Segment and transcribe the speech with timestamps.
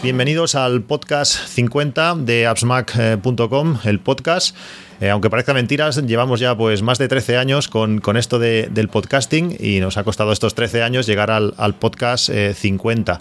[0.00, 4.56] bienvenidos al podcast 50 de appsmac.com, el podcast.
[5.00, 8.68] Eh, aunque parezca mentiras, llevamos ya pues más de 13 años con, con esto de-
[8.70, 13.20] del podcasting y nos ha costado estos 13 años llegar al, al podcast eh, 50.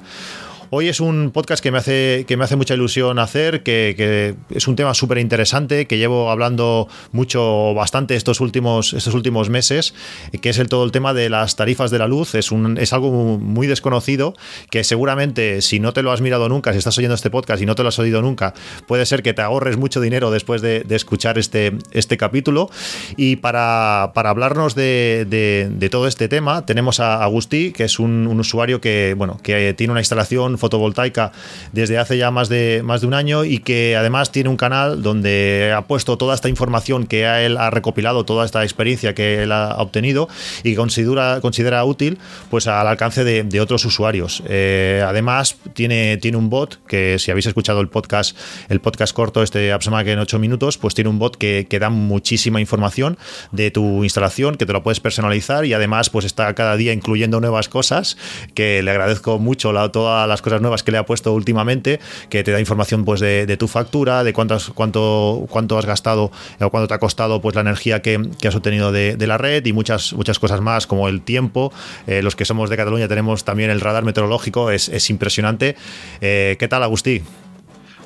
[0.73, 4.69] Hoy es un podcast que me hace, que me hace mucha ilusión hacer, que, es
[4.69, 9.93] un tema súper interesante, que llevo hablando mucho, bastante estos últimos, estos últimos meses,
[10.41, 12.35] que es el todo el tema de las tarifas de la luz.
[12.35, 14.33] Es, un, es algo muy desconocido,
[14.69, 17.65] que seguramente si no te lo has mirado nunca, si estás oyendo este podcast y
[17.65, 18.53] no te lo has oído nunca,
[18.87, 22.69] puede ser que te ahorres mucho dinero después de, escuchar este, este capítulo.
[23.17, 27.99] Y para, para hablarnos de, de- de todo este tema, tenemos a Agustí, que es
[27.99, 31.33] un, un usuario que, bueno, que tiene una instalación fotovoltaica
[31.73, 35.01] desde hace ya más de, más de un año y que además tiene un canal
[35.03, 39.51] donde ha puesto toda esta información que él ha recopilado, toda esta experiencia que él
[39.51, 40.29] ha obtenido
[40.63, 42.17] y que considera, considera útil
[42.49, 44.43] pues al alcance de, de otros usuarios.
[44.47, 48.37] Eh, además, tiene, tiene un bot que si habéis escuchado el podcast,
[48.69, 51.89] el podcast corto, este AppsMac en 8 minutos, pues tiene un bot que, que da
[51.89, 53.17] muchísima información
[53.51, 57.39] de tu instalación, que te lo puedes personalizar y además pues está cada día incluyendo
[57.41, 58.17] nuevas cosas,
[58.53, 62.43] que le agradezco mucho la- todas las cosas nuevas que le ha puesto últimamente, que
[62.43, 66.69] te da información pues de, de tu factura, de cuántas, cuánto, cuánto has gastado o
[66.69, 69.65] cuánto te ha costado pues la energía que, que has obtenido de, de la red
[69.65, 71.71] y muchas, muchas cosas más como el tiempo.
[72.07, 75.75] Eh, los que somos de Cataluña tenemos también el radar meteorológico, es, es impresionante.
[76.19, 77.21] Eh, ¿Qué tal, Agustí?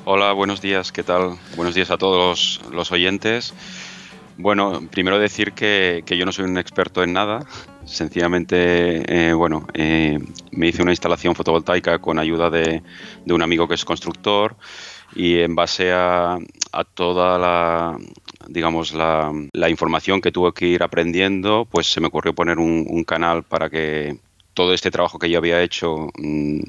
[0.04, 1.36] Hola, buenos días, ¿qué tal?
[1.56, 3.54] Buenos días a todos los, los oyentes.
[4.38, 7.40] Bueno, primero decir que, yo no soy un experto en nada,
[7.86, 10.18] sencillamente, eh, bueno, eh,
[10.52, 12.82] me hice una instalación fotovoltaica con ayuda de,
[13.26, 14.56] un amigo que es constructor
[15.14, 16.38] y en base a,
[16.92, 17.96] toda la,
[18.48, 23.04] digamos, la, la información que tuve que ir aprendiendo, pues se me ocurrió poner un
[23.04, 24.18] canal para que
[24.56, 26.60] todo este trabajo que yo había hecho mm,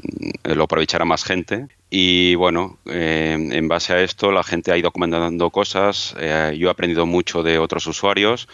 [0.44, 1.68] lo aprovechara más gente.
[1.90, 6.68] Y bueno, eh, en base a esto la gente ha ido comentando cosas, eh, yo
[6.68, 8.48] he aprendido mucho de otros usuarios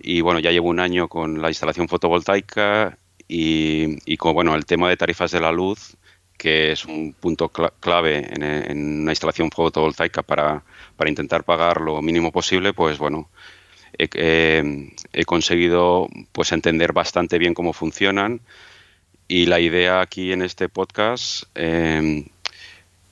[0.00, 4.88] y bueno, ya llevo un año con la instalación fotovoltaica y, con bueno, el tema
[4.88, 5.96] de tarifas de la luz,
[6.38, 10.64] que es un punto cla- clave en, en una instalación fotovoltaica para,
[10.96, 13.28] para intentar pagar lo mínimo posible, pues bueno,
[13.98, 14.08] he,
[15.12, 18.40] he- conseguido pues entender bastante bien cómo funcionan
[19.28, 22.26] y la idea aquí en este podcast eh,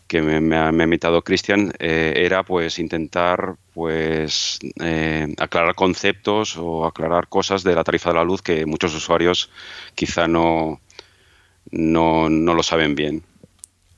[0.06, 6.86] que me, ha, me invitado Cristian eh, era pues intentar pues eh, aclarar conceptos o
[6.86, 9.50] aclarar cosas de la tarifa de la luz que muchos usuarios
[9.94, 10.80] quizá no,
[11.70, 13.22] no, no lo saben bien.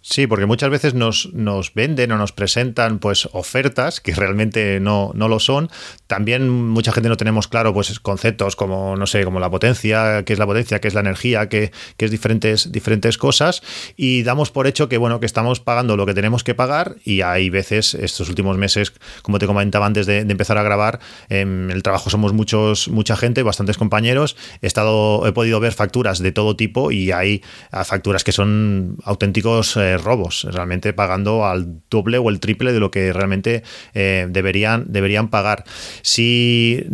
[0.01, 5.11] Sí, porque muchas veces nos, nos venden o nos presentan pues ofertas que realmente no,
[5.15, 5.71] no lo son.
[6.07, 10.33] También mucha gente no tenemos claro pues conceptos como, no sé, como la potencia, qué
[10.33, 13.61] es la potencia, qué es la energía, qué, qué es diferentes, diferentes cosas.
[13.97, 16.97] Y damos por hecho que bueno, que estamos pagando lo que tenemos que pagar.
[17.05, 18.93] Y hay veces, estos últimos meses,
[19.23, 23.17] como te comentaba antes de, de empezar a grabar, en el trabajo somos muchos, mucha
[23.17, 24.37] gente, bastantes compañeros.
[24.63, 27.43] He estado, he podido ver facturas de todo tipo y hay
[27.73, 32.81] ah, facturas que son auténticos eh, robos, realmente pagando al doble o el triple de
[32.81, 33.63] lo que realmente
[33.95, 35.65] eh, deberían, deberían pagar.
[36.03, 36.85] Si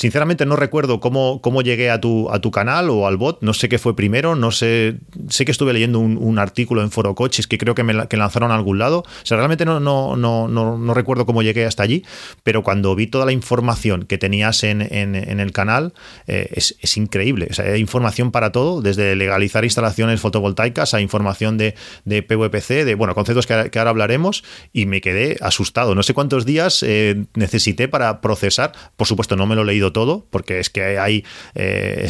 [0.00, 3.52] sinceramente no recuerdo cómo, cómo llegué a tu, a tu canal o al bot, no
[3.52, 4.96] sé qué fue primero, no sé,
[5.28, 8.50] sé que estuve leyendo un, artículo en Foro Coches que creo que me que lanzaron
[8.50, 11.82] a algún lado, o sea, realmente no, no, no, no, no recuerdo cómo llegué hasta
[11.82, 12.02] allí,
[12.42, 15.92] pero cuando vi toda la información que tenías en, en, el canal,
[16.26, 21.58] eh, es, es increíble, o hay información para todo, desde legalizar instalaciones fotovoltaicas a información
[21.58, 21.74] de,
[22.06, 26.14] de PVPC, de, bueno, conceptos que, que ahora hablaremos, y me quedé asustado, no sé
[26.14, 30.58] cuántos días eh, necesité para procesar, por supuesto no me lo he leído todo, porque
[30.58, 31.24] es que hay...
[31.54, 32.08] eh,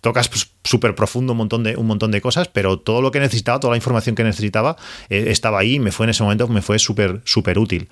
[0.00, 3.18] tocas pues, súper profundo un montón de un montón de cosas, pero todo lo que
[3.18, 4.76] necesitaba, toda la información que necesitaba
[5.10, 7.88] eh, estaba ahí y me fue en ese momento, me fue súper súper útil.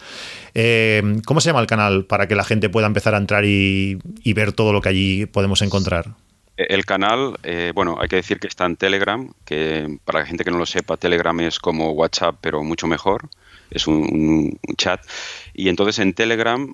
[0.54, 3.98] Eh, ¿Cómo se llama el canal para que la gente pueda empezar a entrar y,
[4.34, 6.06] ver todo lo que allí podemos encontrar?
[6.56, 7.36] El canal,
[7.74, 10.66] bueno, hay que decir que está en Telegram, que para la gente que no lo
[10.66, 13.28] sepa, Telegram es como WhatsApp, pero mucho mejor.
[13.70, 15.00] Es un chat.
[15.52, 16.72] Y entonces en Telegram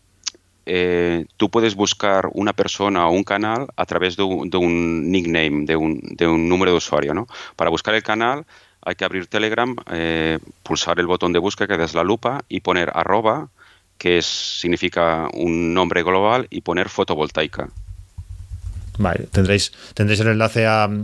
[0.73, 5.11] eh, tú puedes buscar una persona o un canal a través de un, de un
[5.11, 7.13] nickname, de un, de un número de usuario.
[7.13, 7.27] ¿no?
[7.57, 8.47] Para buscar el canal
[8.83, 12.61] hay que abrir Telegram, eh, pulsar el botón de búsqueda que es la lupa y
[12.61, 13.49] poner arroba
[13.99, 17.69] que significa un nombre global, y poner fotovoltaica.
[19.01, 21.03] Vale, tendréis, tendréis el enlace al.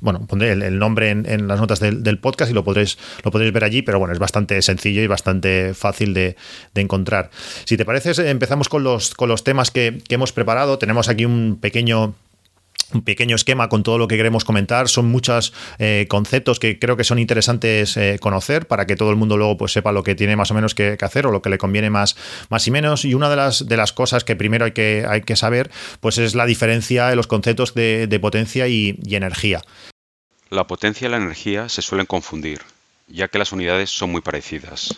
[0.00, 3.62] Bueno, pondré el, nombre en, las notas del, podcast y lo podréis, lo podréis ver
[3.62, 6.34] allí, pero bueno, es bastante sencillo y bastante fácil de,
[6.74, 7.30] encontrar.
[7.66, 10.78] Si te parece, empezamos con los, con los temas que, que hemos preparado.
[10.78, 12.14] Tenemos aquí un pequeño
[12.92, 14.88] un pequeño esquema con todo lo que queremos comentar.
[14.88, 19.16] Son muchos eh, conceptos que creo que son interesantes eh, conocer para que todo el
[19.16, 21.50] mundo luego pues, sepa lo que tiene más o menos que, hacer o lo que
[21.50, 22.16] le conviene más,
[22.48, 23.04] más y menos.
[23.04, 26.18] Y una de las, de las cosas que primero hay que, hay que saber pues,
[26.18, 29.62] es la diferencia en los conceptos de, potencia y, y energía.
[30.48, 32.60] La potencia y la energía se suelen confundir,
[33.08, 34.94] ya que las unidades son muy parecidas.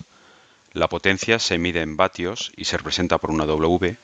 [0.73, 3.97] La potencia se mide en vatios y se representa por una W,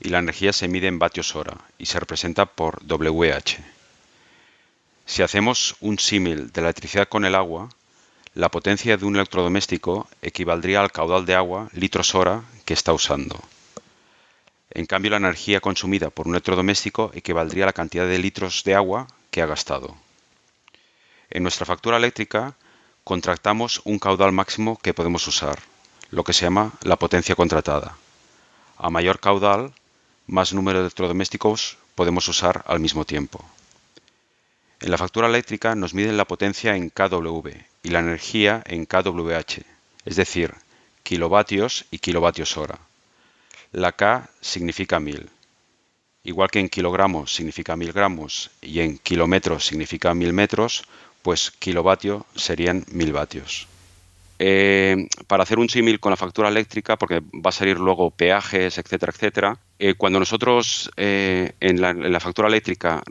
[0.00, 3.58] y la energía se mide en vatios hora y se representa por WH.
[5.06, 7.68] Si hacemos un símil de la electricidad con el agua,
[8.34, 13.40] la potencia de un electrodoméstico equivaldría al caudal de agua litros hora que está usando.
[14.70, 18.76] En cambio, la energía consumida por un electrodoméstico equivaldría a la cantidad de litros de
[18.76, 19.96] agua que ha gastado.
[21.28, 22.54] En nuestra factura eléctrica
[23.02, 25.58] contractamos un caudal máximo que podemos usar,
[26.10, 27.96] lo que se llama la potencia contratada.
[28.78, 29.72] A mayor caudal,
[30.30, 33.44] más número de electrodomésticos podemos usar al mismo tiempo.
[34.80, 37.48] En la factura eléctrica nos miden la potencia en kW
[37.82, 39.64] y la energía en kWh,
[40.04, 40.54] es decir,
[41.02, 42.78] kilovatios y kilovatios hora.
[43.72, 45.28] La K significa mil.
[46.22, 50.84] Igual que en kilogramos significa mil gramos y en kilómetros significa mil metros,
[51.22, 53.66] pues kilovatio serían mil vatios.
[54.42, 58.78] Eh, para hacer un símil con la factura eléctrica, porque va a salir luego peajes,
[58.78, 63.02] etcétera, etcétera, eh, cuando nosotros eh, en, la, factura eléctrica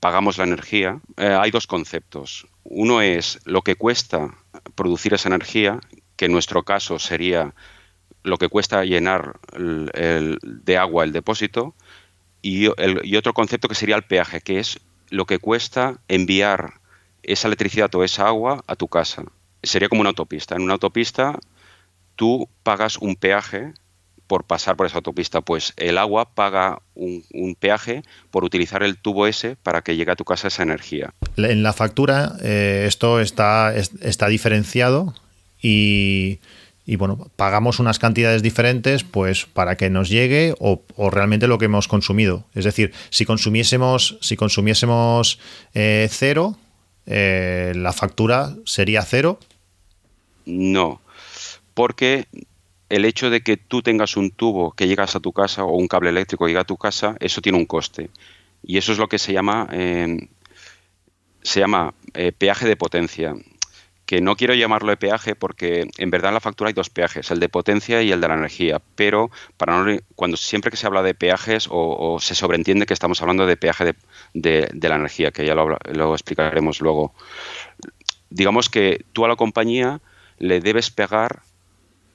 [0.00, 2.48] pagamos la energía, hay dos conceptos.
[2.64, 4.34] Uno es lo que cuesta
[4.74, 5.78] producir esa energía,
[6.16, 7.54] que en nuestro caso sería
[8.24, 11.76] lo que cuesta llenar de agua el depósito,
[12.42, 12.66] y
[13.16, 16.80] otro concepto que sería el peaje, que es lo que cuesta enviar
[17.22, 19.22] esa electricidad o esa agua a tu casa
[19.62, 20.56] sería como una autopista.
[20.56, 21.38] En una autopista
[22.16, 23.72] tú pagas un peaje
[24.26, 25.42] por pasar por esa autopista.
[25.42, 27.22] Pues el agua paga un,
[27.58, 31.12] peaje por utilizar el tubo ese para que llegue a tu casa esa energía.
[31.36, 35.14] En la factura eh, esto está, está diferenciado
[35.60, 36.40] y,
[36.96, 40.80] bueno, pagamos unas cantidades diferentes pues para que nos llegue o,
[41.10, 42.46] realmente lo que hemos consumido.
[42.54, 45.38] Es decir, si consumiésemos, si consumiésemos
[45.74, 46.56] eh, cero,
[47.04, 49.38] eh, la factura sería cero
[50.46, 51.00] no,
[51.74, 52.26] porque
[52.92, 55.88] el hecho de que tú tengas un tubo que llegas a tu casa o un
[55.88, 58.10] cable eléctrico que llega a tu casa, eso tiene un coste.
[58.62, 60.28] Y eso es lo que se llama, eh,
[61.42, 63.34] se llama eh, peaje de potencia.
[64.04, 67.30] Que no quiero llamarlo de peaje porque en verdad en la factura hay dos peajes,
[67.30, 68.82] el de potencia y el de la energía.
[68.94, 73.46] Pero para cuando siempre que se habla de peajes o, se sobreentiende que estamos hablando
[73.46, 73.94] de peaje
[74.34, 77.14] de, la energía, que ya lo, lo explicaremos luego.
[78.28, 80.02] Digamos que tú a la compañía
[80.42, 81.42] le debes pagar,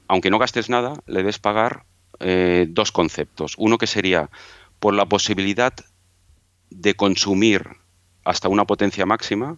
[0.09, 1.85] aunque no gastes nada, le debes pagar
[2.19, 3.56] eh, dos conceptos.
[3.57, 4.29] Uno que sería
[4.81, 5.74] por la posibilidad
[6.69, 7.78] de consumir
[8.25, 9.57] hasta una potencia máxima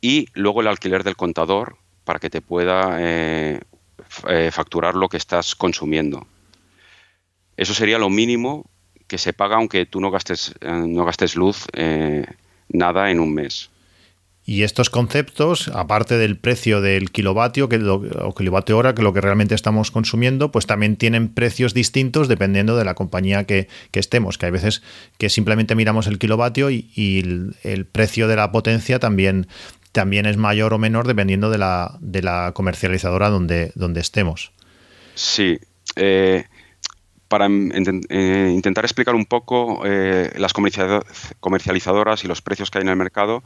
[0.00, 3.60] y luego el alquiler del contador para que te pueda eh,
[4.28, 6.26] eh, facturar lo que estás consumiendo.
[7.58, 8.70] Eso sería lo mínimo
[9.06, 11.66] que se paga aunque tú no gastes, no gastes luz
[12.70, 13.71] nada en un mes.
[14.44, 19.20] Y estos conceptos, aparte del precio del kilovatio que o kilovatio hora, que lo que
[19.20, 24.38] realmente estamos consumiendo, pues también tienen precios distintos dependiendo de la compañía que, estemos.
[24.38, 24.82] Que hay veces
[25.16, 29.46] que simplemente miramos el kilovatio y, el, precio de la potencia también,
[29.92, 34.50] también es mayor o menor dependiendo de la, de la comercializadora donde, donde estemos.
[35.14, 35.60] Sí.
[35.94, 36.44] Eh,
[37.32, 42.90] para eh, intentar explicar un poco eh, las comercializadoras y los precios que hay en
[42.90, 43.42] el mercado,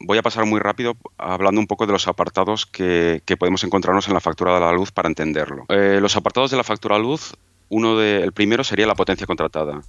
[0.00, 4.14] voy a pasar muy rápido hablando un poco de los apartados que, podemos encontrarnos en
[4.14, 5.64] la factura de la luz para entenderlo.
[5.68, 7.34] Eh, los apartados de la factura de luz,
[7.68, 9.82] uno de, el primero sería la potencia contratada.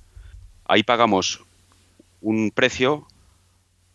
[0.65, 1.43] Ahí pagamos
[2.21, 3.07] un precio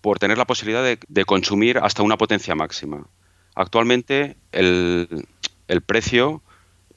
[0.00, 3.06] por tener la posibilidad de, consumir hasta una potencia máxima.
[3.54, 5.24] Actualmente el,
[5.86, 6.42] precio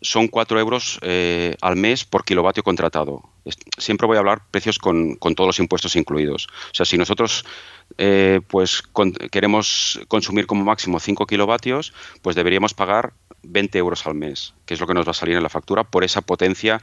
[0.02, 3.24] son 4 euros eh, al mes por kilovatio contratado.
[3.78, 6.48] Siempre voy a hablar precios con, todos los impuestos incluidos.
[6.72, 7.46] O sea, si nosotros
[7.98, 8.84] eh, pues
[9.32, 13.14] queremos consumir como máximo 5 kilovatios, pues deberíamos pagar
[13.44, 15.84] 20 euros al mes, que es lo que nos va a salir en la factura
[15.84, 16.82] por esa potencia,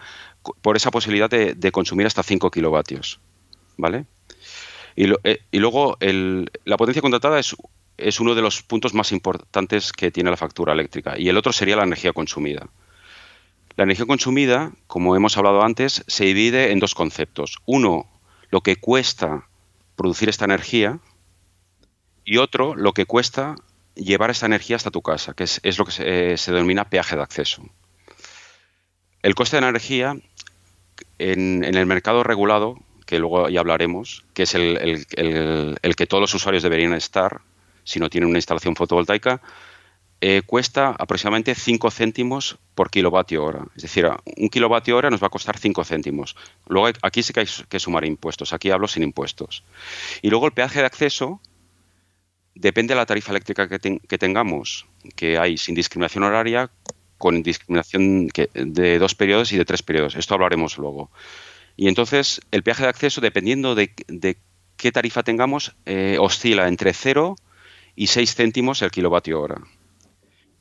[0.62, 3.20] por esa posibilidad de, consumir hasta 5 kilovatios.
[3.76, 4.06] ¿Vale?
[4.96, 10.30] Y, eh, luego la potencia contratada es uno de los puntos más importantes que tiene
[10.30, 12.68] la factura eléctrica y el otro sería la energía consumida.
[13.76, 17.58] La energía consumida, como hemos hablado antes, se divide en dos conceptos.
[17.66, 18.08] Uno,
[18.50, 19.48] lo que cuesta
[19.96, 21.00] producir esta energía
[22.24, 23.56] y otro, lo que cuesta
[23.94, 27.62] llevar esta energía hasta tu casa, que es, lo que se, denomina peaje de acceso.
[29.22, 30.16] El coste de energía
[31.18, 36.62] en, el mercado regulado, que luego ya hablaremos, que es el, que todos los usuarios
[36.62, 37.40] deberían estar
[37.84, 39.42] si no tienen una instalación fotovoltaica,
[40.26, 43.66] eh, cuesta aproximadamente 5 céntimos por kilovatio hora.
[43.76, 46.34] Es decir, un kilovatio hora nos va a costar 5 céntimos.
[46.66, 48.54] Luego aquí sí que hay que sumar impuestos.
[48.54, 49.64] Aquí hablo sin impuestos.
[50.22, 51.42] Y luego el peaje de acceso
[52.54, 56.70] depende de la tarifa eléctrica que, tengamos, que hay sin discriminación horaria,
[57.18, 60.16] con discriminación de dos periodos y de tres periodos.
[60.16, 61.10] Esto hablaremos luego.
[61.76, 63.92] Y entonces el peaje de acceso, dependiendo de,
[64.78, 67.36] qué tarifa tengamos, eh, oscila entre 0
[67.94, 69.60] y 6 céntimos el kilovatio hora.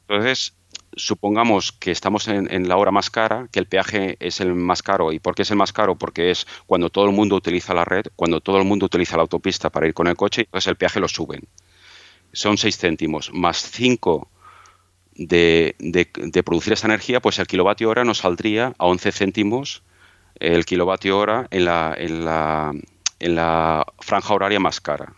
[0.07, 0.53] Entonces,
[0.95, 5.11] supongamos que estamos en, la hora más cara, que el peaje es el más caro.
[5.11, 5.95] ¿Y por qué es el más caro?
[5.95, 9.23] Porque es cuando todo el mundo utiliza la red, cuando todo el mundo utiliza la
[9.23, 11.47] autopista para ir con el coche, entonces el peaje lo suben.
[12.31, 14.27] Son 6 céntimos más 5
[15.15, 15.75] de,
[16.45, 19.83] producir esa energía, pues el kilovatio hora nos saldría a 11 céntimos
[20.35, 22.73] el kilovatio hora en la, en la,
[23.19, 25.13] en la franja horaria más cara.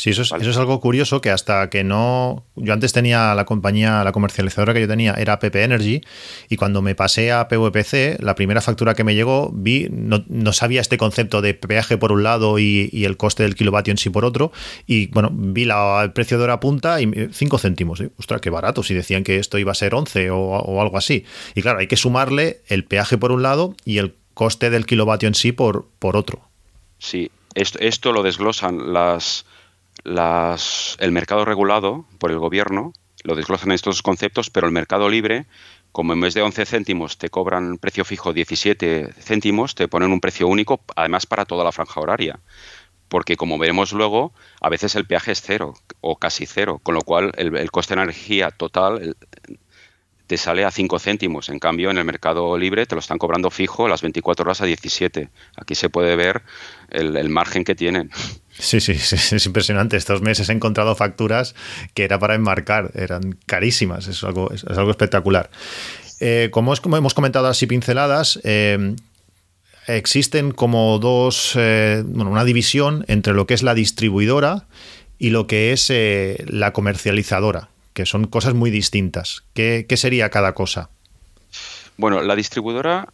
[0.00, 2.46] Sí, eso es, eso es algo curioso que hasta que no.
[2.56, 6.00] Yo antes tenía la compañía, la comercializadora que yo tenía era PP Energy,
[6.48, 10.80] y cuando me pasé a PVPC, la primera factura que me llegó, vi, no, sabía
[10.80, 14.24] este concepto de peaje por un lado y, el coste del kilovatio en sí por
[14.24, 14.52] otro,
[14.86, 18.02] y bueno, vi la, el precio de hora punta y 5 céntimos.
[18.16, 21.26] Ostras, qué barato, si decían que esto iba a ser 11 o, o algo así.
[21.54, 25.26] Y claro, hay que sumarle el peaje por un lado y el coste del kilovatio
[25.26, 26.40] en sí por, por otro.
[26.98, 29.44] Sí, esto, esto lo desglosan las
[30.04, 32.92] las, el mercado regulado por el gobierno,
[33.22, 35.46] lo desglosan estos conceptos, pero el mercado libre,
[35.92, 40.20] como en vez de 11 céntimos te cobran precio fijo 17 céntimos, te ponen un
[40.20, 42.40] precio único, además para toda la franja horaria.
[43.08, 47.02] Porque como veremos luego, a veces el peaje es cero o casi cero, con lo
[47.02, 49.16] cual el, coste de energía total
[50.28, 51.48] te sale a 5 céntimos.
[51.48, 54.64] En cambio, en el mercado libre te lo están cobrando fijo las 24 horas a
[54.64, 55.28] 17.
[55.56, 56.42] Aquí se puede ver
[56.90, 58.12] el margen que tienen.
[58.70, 59.96] Sí, sí, es impresionante.
[59.96, 61.54] Estos meses he encontrado facturas
[61.94, 65.50] que era para enmarcar, eran carísimas, es algo, es, algo espectacular.
[66.20, 68.94] Eh, como, es, hemos comentado así pinceladas, eh,
[69.86, 74.66] existen como dos, eh, bueno, una división entre lo que es la distribuidora
[75.18, 75.92] y lo que es
[76.46, 79.44] la comercializadora, que son cosas muy distintas.
[79.54, 80.90] ¿Qué, ¿Qué sería cada cosa?
[81.96, 83.08] Bueno, la distribuidora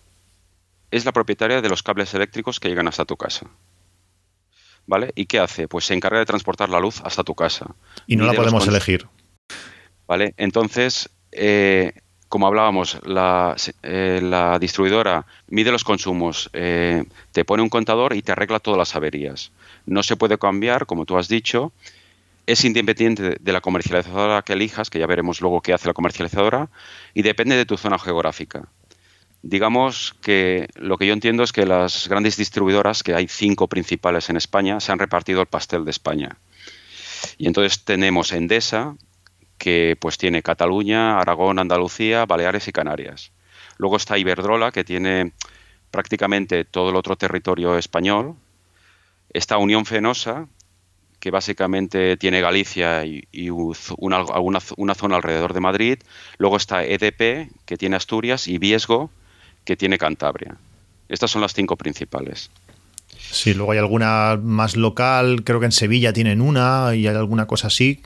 [0.90, 3.46] es la propietaria de los cables eléctricos que llegan hasta tu casa.
[4.86, 5.12] ¿Vale?
[5.14, 5.68] ¿Y qué hace?
[5.68, 7.74] Pues se encarga de transportar la luz hasta tu casa.
[8.06, 9.06] Y no la podemos elegir.
[10.06, 10.34] ¿Vale?
[10.36, 11.92] Entonces, eh,
[12.28, 18.22] como hablábamos, la, eh, la, distribuidora mide los consumos, eh, te pone un contador y
[18.22, 19.52] te arregla todas las averías.
[19.84, 21.72] No se puede cambiar, como tú has dicho,
[22.46, 26.68] es independiente de la comercializadora que elijas, que ya veremos luego qué hace la comercializadora,
[27.14, 28.68] y depende de tu zona geográfica
[29.48, 34.28] digamos que lo que yo entiendo es que las grandes distribuidoras, que hay cinco principales
[34.28, 36.36] en España, se han repartido el pastel de España.
[37.38, 38.96] Y entonces tenemos Endesa,
[39.56, 43.30] que pues tiene Cataluña, Aragón, Andalucía, Baleares y Canarias.
[43.78, 45.32] Luego está Iberdrola, que tiene
[45.92, 48.34] prácticamente todo el otro territorio español.
[49.32, 50.48] Está Unión Fenosa,
[51.20, 54.24] que básicamente tiene Galicia y, una,
[54.76, 55.98] una, zona alrededor de Madrid.
[56.38, 59.10] Luego está EDP, que tiene Asturias, y Viesgo,
[59.66, 60.56] que tiene Cantabria.
[61.10, 62.50] Estas son las cinco principales.
[63.18, 67.46] Sí, luego hay alguna más local, creo que en Sevilla tienen una y hay alguna
[67.46, 68.00] cosa así,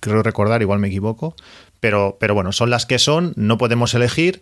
[0.00, 1.34] creo recordar, igual me equivoco,
[1.80, 4.40] pero, pero bueno, son las que son, no podemos elegir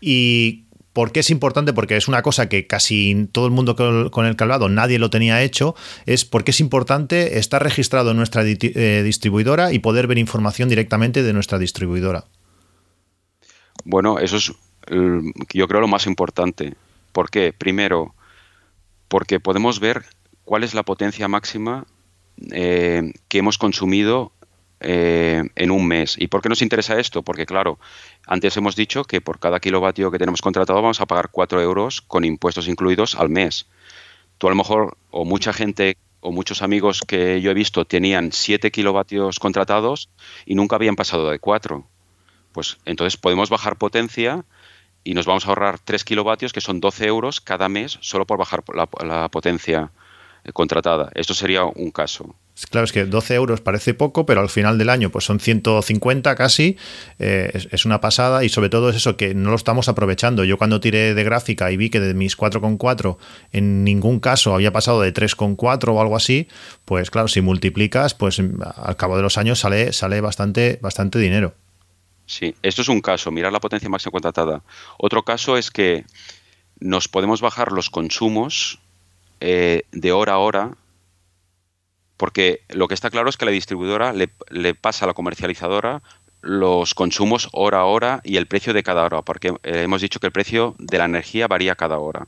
[0.00, 0.64] y
[0.98, 1.72] ¿Por qué es importante?
[1.72, 3.76] Porque es una cosa que casi todo el mundo
[4.10, 8.42] con el hablado, nadie lo tenía hecho, es porque es importante estar registrado en nuestra
[8.44, 12.24] eh, distribuidora y poder ver información directamente de nuestra distribuidora.
[13.84, 14.52] Bueno, eso es
[14.90, 16.74] yo creo lo más importante.
[17.12, 17.52] ¿Por qué?
[17.52, 18.14] Primero,
[19.08, 20.04] porque podemos ver
[20.44, 21.86] cuál es la potencia máxima
[22.50, 24.32] eh, que hemos consumido
[24.80, 26.16] eh, en un mes.
[26.18, 27.22] ¿Y por qué nos interesa esto?
[27.22, 27.78] Porque, claro,
[28.26, 32.00] antes hemos dicho que por cada kilovatio que tenemos contratado vamos a pagar 4 euros
[32.00, 33.66] con impuestos incluidos al mes.
[34.38, 38.32] Tú a lo mejor, o mucha gente o muchos amigos que yo he visto tenían
[38.32, 40.10] 7 kilovatios contratados
[40.46, 41.84] y nunca habían pasado de 4.
[42.52, 44.44] Pues entonces podemos bajar potencia
[45.08, 48.36] y nos vamos a ahorrar 3 kilovatios, que son 12 euros cada mes, solo por
[48.36, 49.90] bajar la, potencia
[50.44, 51.08] eh, contratada.
[51.14, 52.36] Esto sería un caso.
[52.70, 56.34] Claro, es que 12 euros parece poco, pero al final del año pues son 150
[56.34, 56.76] casi.
[57.18, 60.44] Eh, es, una pasada y sobre todo es eso, que no lo estamos aprovechando.
[60.44, 63.16] Yo cuando tiré de gráfica y vi que de mis 4,4
[63.52, 66.48] en ningún caso había pasado de 3,4 o algo así,
[66.84, 68.42] pues claro, si multiplicas, pues
[68.76, 71.54] al cabo de los años sale, sale bastante, bastante dinero.
[72.28, 74.62] Sí, esto es un caso, mirar la potencia máxima contratada.
[74.98, 76.04] Otro caso es que
[76.78, 78.80] nos podemos bajar los consumos
[79.40, 80.76] eh, de hora a hora
[82.18, 86.02] porque lo que está claro es que la distribuidora le, pasa a la comercializadora
[86.42, 90.20] los consumos hora a hora y el precio de cada hora, porque eh, hemos dicho
[90.20, 92.26] que el precio de la energía varía cada hora.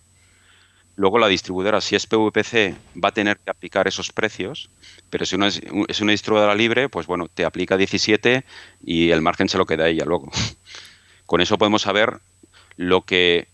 [0.96, 4.68] Luego la distribuidora, si es PVPC, va a tener que aplicar esos precios,
[5.08, 8.44] pero si es, es una distribuidora libre, pues bueno, te aplica 17
[8.84, 10.30] y el margen se lo queda ella luego.
[11.26, 12.20] Con eso podemos saber
[12.76, 13.48] lo que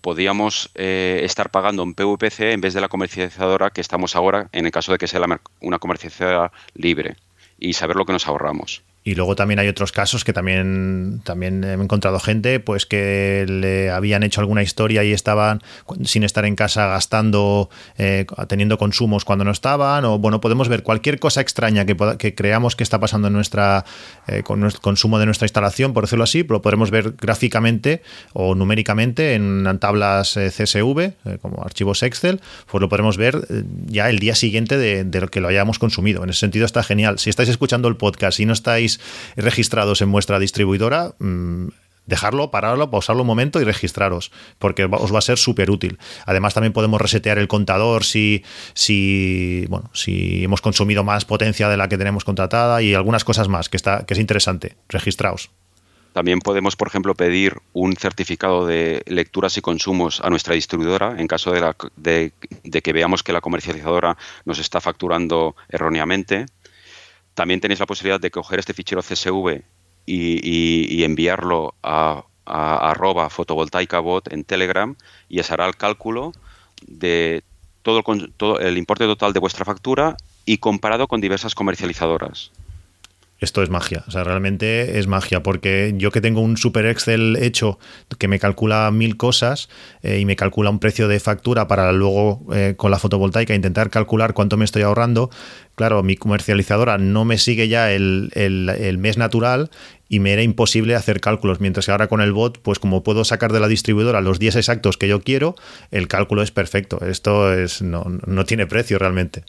[0.00, 4.64] podíamos eh, estar pagando en PVPC en vez de la comercializadora que estamos ahora en
[4.66, 5.20] el caso de que sea
[5.60, 7.16] una comercializadora libre
[7.58, 8.82] y saber lo que nos ahorramos.
[9.08, 13.88] Y luego también hay otros casos que también, también he encontrado gente pues que le
[13.88, 15.62] habían hecho alguna historia y estaban
[16.04, 20.04] sin estar en casa gastando, eh, teniendo consumos cuando no estaban.
[20.04, 23.86] O bueno, podemos ver cualquier cosa extraña que, que creamos que está pasando en nuestra
[24.26, 28.02] eh, con nuestro consumo de nuestra instalación, por decirlo así, lo podremos ver gráficamente
[28.34, 33.46] o numéricamente en tablas eh, CSV, como archivos Excel, pues lo podremos ver
[33.86, 36.22] ya el día siguiente de, de que lo hayamos consumido.
[36.24, 37.18] En ese sentido está genial.
[37.18, 38.97] Si estáis escuchando el podcast y no estáis
[39.36, 41.68] registrados en vuestra distribuidora, mm,
[42.08, 45.98] dejarlo, pararlo, pausarlo un momento y registraros, porque os va a ser súper útil.
[46.24, 48.42] Además, también podemos resetear el contador si,
[48.74, 53.48] si, bueno, si hemos consumido más potencia de la que tenemos contratada y algunas cosas
[53.48, 54.76] más, que, está, que es interesante.
[54.88, 55.50] Registraos.
[56.14, 61.28] También podemos, por ejemplo, pedir un certificado de lecturas y consumos a nuestra distribuidora en
[61.28, 62.32] caso de,
[62.64, 66.46] de que veamos que la comercializadora nos está facturando erróneamente
[67.38, 69.62] también tenéis la posibilidad de coger este fichero CSV
[70.06, 74.96] y, enviarlo a, arroba fotovoltaicabot en Telegram
[75.28, 76.32] y os hará el cálculo
[76.88, 77.44] de
[77.82, 78.02] todo
[78.36, 82.50] todo el importe total de vuestra factura y comparado con diversas comercializadoras.
[83.40, 87.36] Esto es magia, o sea, realmente es magia, porque yo que tengo un super Excel
[87.40, 87.78] hecho
[88.18, 89.68] que me calcula mil cosas
[90.02, 93.90] eh, y me calcula un precio de factura para luego eh, con la fotovoltaica intentar
[93.90, 95.30] calcular cuánto me estoy ahorrando,
[95.78, 99.70] claro, mi comercializadora no me sigue ya el, el mes natual
[100.10, 103.24] y me era imposible hacer cálculos, mientras que ahora con el bot, pues como puedo
[103.24, 105.56] sacar de la distribuidora los días exactos que yo quiero,
[105.90, 109.44] el cálculo es perfecto, esto es no, no tiene precio realmente.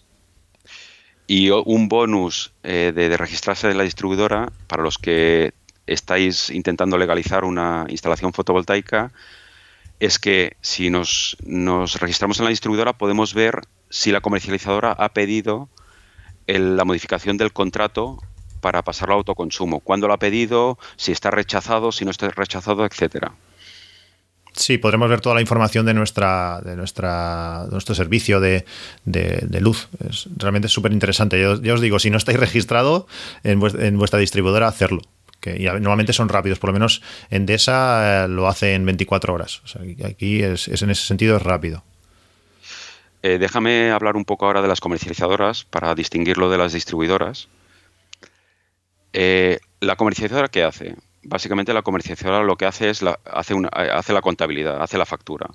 [1.31, 5.53] Y un bonus eh, de, registrarse en la distribuidora para los que
[5.85, 9.11] estáis intentando legalizar una instalación fotovoltaica
[9.99, 11.37] es que si nos,
[11.99, 13.61] registramos en la distribuidora podemos ver
[13.91, 15.69] si la comercializadora ha pedido
[16.57, 18.17] la modificación del contrato
[18.61, 22.85] para pasarlo a autoconsumo, cuándo lo ha pedido, si está rechazado, si no está rechazado,
[22.85, 23.33] etcétera.
[24.53, 28.65] Sí, podremos ver toda la información de nuestra, de nuestra, nuestro servicio de,
[29.61, 29.87] luz.
[30.09, 31.39] Es realmente súper interesante.
[31.39, 33.07] Yo, os digo, si no estáis registrado
[33.43, 35.01] en, vuestra distribuidora, hacerlo.
[35.39, 39.61] Que normalmente son rápidos, por lo menos Endesa eh, lo hace en 24 horas.
[39.63, 41.83] O sea, aquí es, en ese sentido es rápido.
[43.21, 47.49] Eh, déjame hablar un poco ahora de las comercializadoras para distinguirlo de las distribuidoras.
[49.13, 50.95] Eh, la comercializadora, ¿qué hace?
[51.23, 55.05] básicamente la comercializadora lo que hace es la, hace, una, hace la contabilidad, hace la
[55.05, 55.49] factura.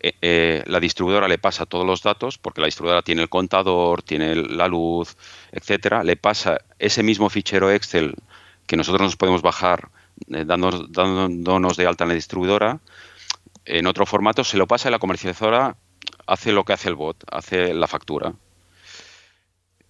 [0.00, 4.02] Eh, eh, la distribuidora le pasa todos los datos, porque la distribuidora tiene el contador,
[4.02, 5.16] tiene la luz,
[5.52, 8.14] etcétera, le pasa ese mismo fichero Excel
[8.66, 9.88] que nosotros nos podemos bajar
[10.28, 12.80] eh, dándonos, de alta en la distribuidora,
[13.64, 15.76] en otro formato se lo pasa y la comercializadora
[16.28, 18.34] hace lo que hace el bot, hace la factura.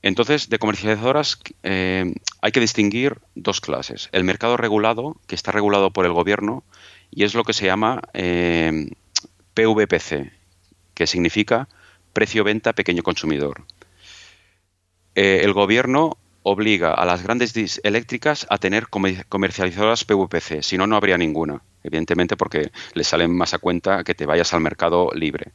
[0.01, 4.09] Entonces, de comercializadoras eh, hay que distinguir dos clases.
[4.12, 6.62] El mercado regulado, que está regulado por el gobierno,
[7.11, 8.90] y es lo que se llama eh,
[9.55, 10.33] PVPC,
[10.94, 11.68] que significa
[12.12, 13.64] precio-venta pequeño consumidor.
[15.14, 20.96] Eh, el gobierno obliga a las grandes eléctricas a tener comercializadoras PVPC, si no, no
[20.96, 25.53] habría ninguna, evidentemente porque le salen más a cuenta que te vayas al mercado libre.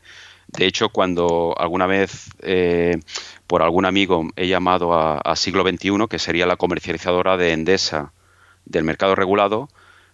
[0.57, 2.99] De hecho, cuando alguna vez eh,
[3.47, 8.13] por algún amigo he llamado a, Siglo XXI, que sería la comercializadora de Endesa
[8.65, 9.67] del mercado regulado,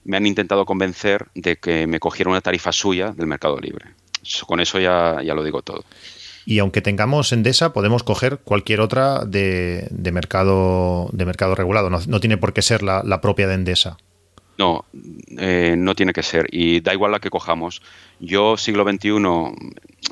[0.06, 3.88] me han intentado convencer de que me cogiera una tarifa suya del mercado libre.
[4.48, 5.84] Con eso ya, ya lo digo todo.
[6.46, 11.90] Y aunque tengamos Endesa, podemos coger cualquier otra de, mercado, de mercado regulado.
[11.90, 13.98] No, tiene por qué ser la propia de Endesa.
[14.60, 14.84] No,
[15.38, 16.48] eh, no tiene que ser.
[16.52, 17.82] Y da igual la que cojamos.
[18.20, 19.10] Yo, siglo XXI,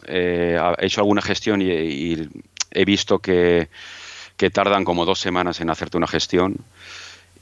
[0.07, 2.29] eh, he hecho alguna gestión y,
[2.71, 3.67] he visto que,
[4.38, 6.55] que tardan como dos semanas en hacerte una gestión.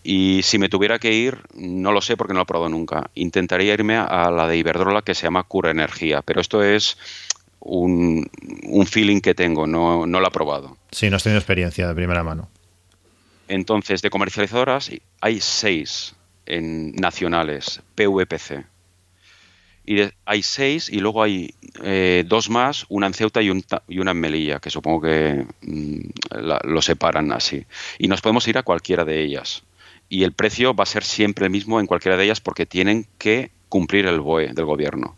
[0.04, 3.12] Y si me tuviera que ir, no lo sé porque no lo he probado nunca.
[3.14, 6.98] Intentaría irme a la de Iberdrola que se llama Cura Energía, pero esto es
[7.60, 8.28] un,
[8.88, 10.78] feeling que tengo, no, no lo he probado.
[10.92, 12.50] Sí, no has tenido experiencia de primera mano.
[13.48, 14.90] Entonces, de comercializadoras
[15.22, 16.16] hay seis
[16.46, 18.66] en nacionales, PVPC.
[19.88, 21.54] Y hay seis y luego hay
[21.84, 26.00] eh, dos más, una en Ceuta y, una en Melilla, que supongo que mm,
[26.64, 27.66] lo separan así.
[28.00, 29.64] Y nos podemos ir a cualquiera de ellas.
[30.10, 33.06] Y el precio va a ser siempre el mismo en cualquiera de ellas porque tienen
[33.20, 35.16] que cumplir el BOE del gobierno.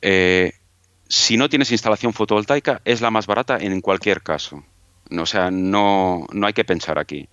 [0.00, 0.52] Eh,
[1.08, 4.62] si no tienes instalación fotovoltaica, es la más barata en cualquier caso.
[5.10, 7.28] O sea, no, no hay que pensar aquí.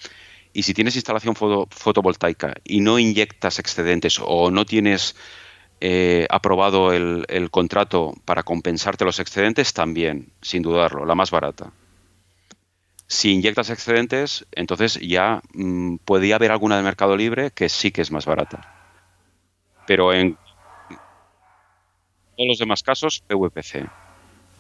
[0.56, 5.18] Y si tienes instalación fotovoltaica y no inyectas excedentes o no tienes
[5.82, 11.74] eh, aprobado el, contrato para compensarte los excedentes, también, sin dudarlo, la más barata.
[13.06, 18.02] Si inyectas excedentes, entonces ya mm, podría haber alguna de mercado libre que sí que
[18.02, 18.62] es más barata.
[19.86, 20.38] Pero en
[22.38, 24.05] todos los demás casos, PVPC.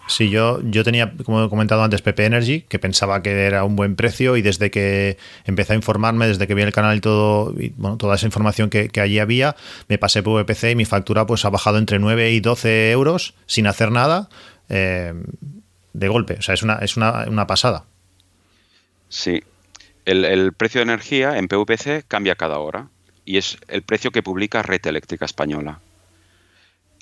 [0.08, 3.76] Sí, yo, yo tenía, como he comentado antes, PP Energy, que pensaba que era un
[3.76, 7.54] buen precio y desde que empecé a informarme, desde que vi el canal y todo,
[7.76, 9.56] bueno, toda esa información que, allí había,
[9.88, 13.65] me pasé VPC y mi factura pues ha bajado entre 9 y 12 euros sin
[13.65, 14.30] hacer nada
[14.70, 15.13] eh,
[15.94, 16.36] de golpe.
[16.38, 17.86] O sea, es una, es una, pasada.
[19.10, 19.44] Sí.
[20.06, 22.89] El, el precio de energía en PVPC cambia cada hora
[23.26, 25.80] y es el precio que publica Red Eléctrica Española.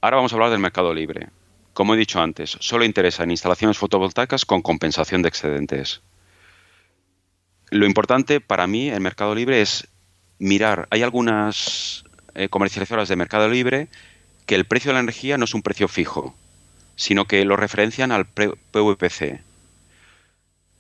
[0.02, 1.28] Ahora vamos a hablar del mercado libre.
[1.74, 6.02] Como he dicho antes, solo interesa en instalaciones fotovoltaicas con compensación de excedentes.
[7.72, 9.88] Lo importante para mí en Mercado Libre es
[10.38, 12.04] mirar, hay algunas
[12.36, 13.88] eh, comercializadoras de Mercado Libre
[14.46, 16.36] que el precio de la energía no es un precio fijo,
[16.96, 19.42] sino que lo referencian al PVPC.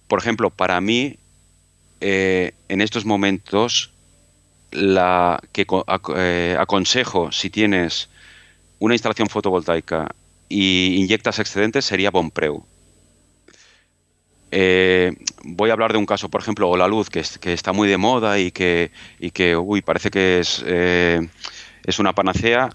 [0.07, 1.17] Por ejemplo, para mí,
[2.01, 3.91] eh, en estos momentos,
[4.69, 5.65] la que
[6.15, 8.09] eh, aconsejo si tienes
[8.79, 10.13] una instalación fotovoltaica
[10.53, 12.63] y inyectas excedentes sería Bonpreu.
[14.51, 15.11] Eh,
[15.43, 17.87] voy a hablar de un caso, por ejemplo, o la luz, que, que está muy
[17.87, 21.27] de moda y que, y que uy, parece que es, eh,
[21.83, 22.69] es una panacea.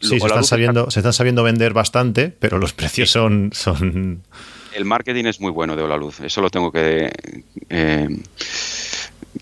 [0.00, 4.22] Sí, se están, sabiendo, se están sabiendo vender bastante, pero los precios son, son...
[4.72, 7.12] El marketing es muy bueno de Olaluz, eso lo tengo que,
[7.68, 8.08] eh,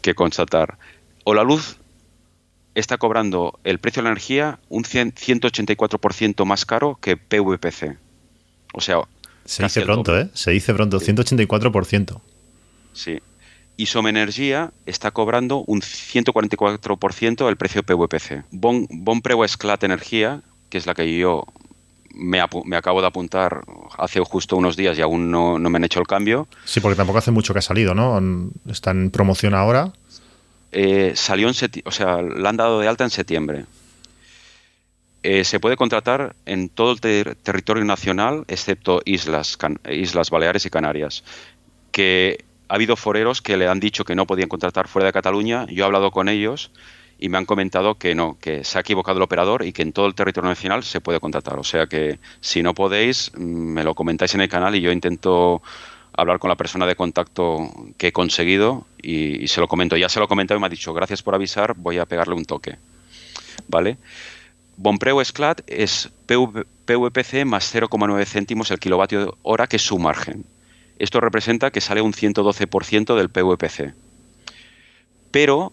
[0.02, 0.78] que constatar.
[1.22, 1.77] Olaluz
[2.74, 7.98] está cobrando el precio de la energía un 184% más caro que PVPC.
[8.72, 9.00] O sea,
[9.44, 10.28] se dice pronto, ¿eh?
[10.34, 12.20] Se dice pronto, 184%.
[12.92, 13.20] Sí.
[13.78, 18.44] Y Energía está cobrando un 144% del precio PVPC.
[18.50, 21.44] Bon, Bonpreu Esclat Energía, que es la que yo
[22.12, 23.62] me, acabo de apuntar
[23.96, 26.48] hace justo unos días y aún no, no, me han hecho el cambio.
[26.64, 28.20] Sí, porque tampoco hace mucho que ha salido, ¿no?
[28.68, 29.92] Está en promoción ahora.
[30.72, 31.54] Eh, salió en
[31.84, 33.64] o sea, la han dado de alta en septiembre.
[35.22, 37.00] Eh, se puede contratar en todo el
[37.42, 39.58] territorio nacional, excepto islas,
[39.90, 41.24] islas Baleares y Canarias.
[41.90, 45.66] Que ha habido foreros que le han dicho que no podían contratar fuera de Cataluña.
[45.70, 46.70] Yo he hablado con ellos
[47.18, 49.92] y me han comentado que no, que se ha equivocado el operador y que en
[49.92, 51.58] todo el territorio nacional se puede contratar.
[51.58, 54.92] O sea que si no podéis, mm, me lo comentáis en el canal y yo
[54.92, 55.62] intento
[56.18, 59.96] hablar con la persona de contacto que he conseguido y, se lo comento.
[59.96, 62.34] Ya se lo he comentado y me ha dicho, gracias por avisar, voy a pegarle
[62.34, 62.76] un toque.
[63.68, 63.98] ¿Vale?
[64.76, 70.44] Bonpreu Esclat es PVPC más 0,9 céntimos el kilovatio hora, que es su margen.
[70.98, 73.94] Esto representa que sale un 112% del PVPC.
[75.30, 75.72] Pero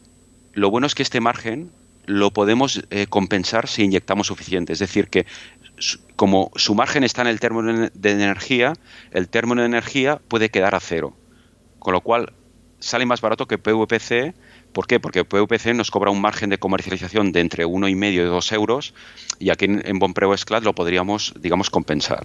[0.54, 1.72] lo bueno es que este margen
[2.06, 4.74] lo podemos eh, compensar si inyectamos suficiente.
[4.74, 5.26] Es decir, que
[6.16, 8.74] como su margen está en el término de energía,
[9.12, 11.16] el término de energía puede quedar a cero.
[11.80, 12.34] Con lo cual
[12.80, 14.36] sale más barato que PVPC.
[14.72, 15.00] ¿Por qué?
[15.00, 18.94] Porque PVPC nos cobra un margen de comercialización de entre 1,5 y 2 euros
[19.40, 22.24] y aquí en, en Bonpreu Esclat lo podríamos, digamos, compensar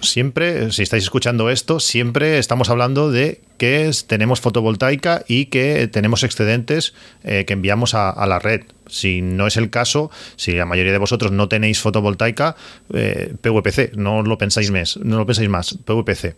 [0.00, 6.22] siempre, si estáis escuchando esto, siempre estamos hablando de que tenemos fotovoltaica y que tenemos
[6.24, 8.62] excedentes eh, que enviamos a, la red.
[8.86, 12.56] Si no es el caso, si la mayoría de vosotros no tenéis fotovoltaica,
[12.92, 16.36] eh, PVPC, no lo pensáis más, no lo pensáis más, PVPC.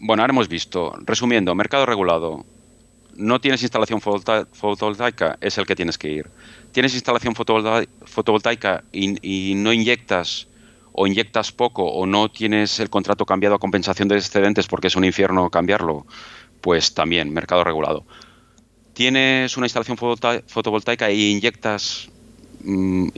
[0.00, 2.44] Bueno, ahora hemos visto, resumiendo, mercado regulado.
[3.16, 6.26] No tienes instalación fotovoltaica, es el que tienes que ir.
[6.72, 10.47] Tienes instalación fotovoltaica y no inyectas
[10.98, 14.96] o inyectas poco o no tienes el contrato cambiado a compensación de excedentes porque es
[14.96, 16.06] un infierno cambiarlo,
[16.60, 18.04] pues también mercado regulado.
[18.94, 22.10] Tienes una instalación fotovoltaica e inyectas
[22.64, 23.08] mm,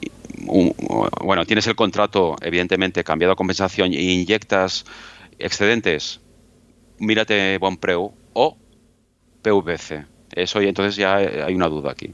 [1.25, 4.85] bueno, tienes el contrato evidentemente cambiado a compensación e inyectas
[5.39, 6.21] excedentes,
[6.99, 8.57] mírate Bonpreu o
[9.43, 10.07] PVC.
[10.33, 12.13] Eso y entonces ya hay una duda aquí.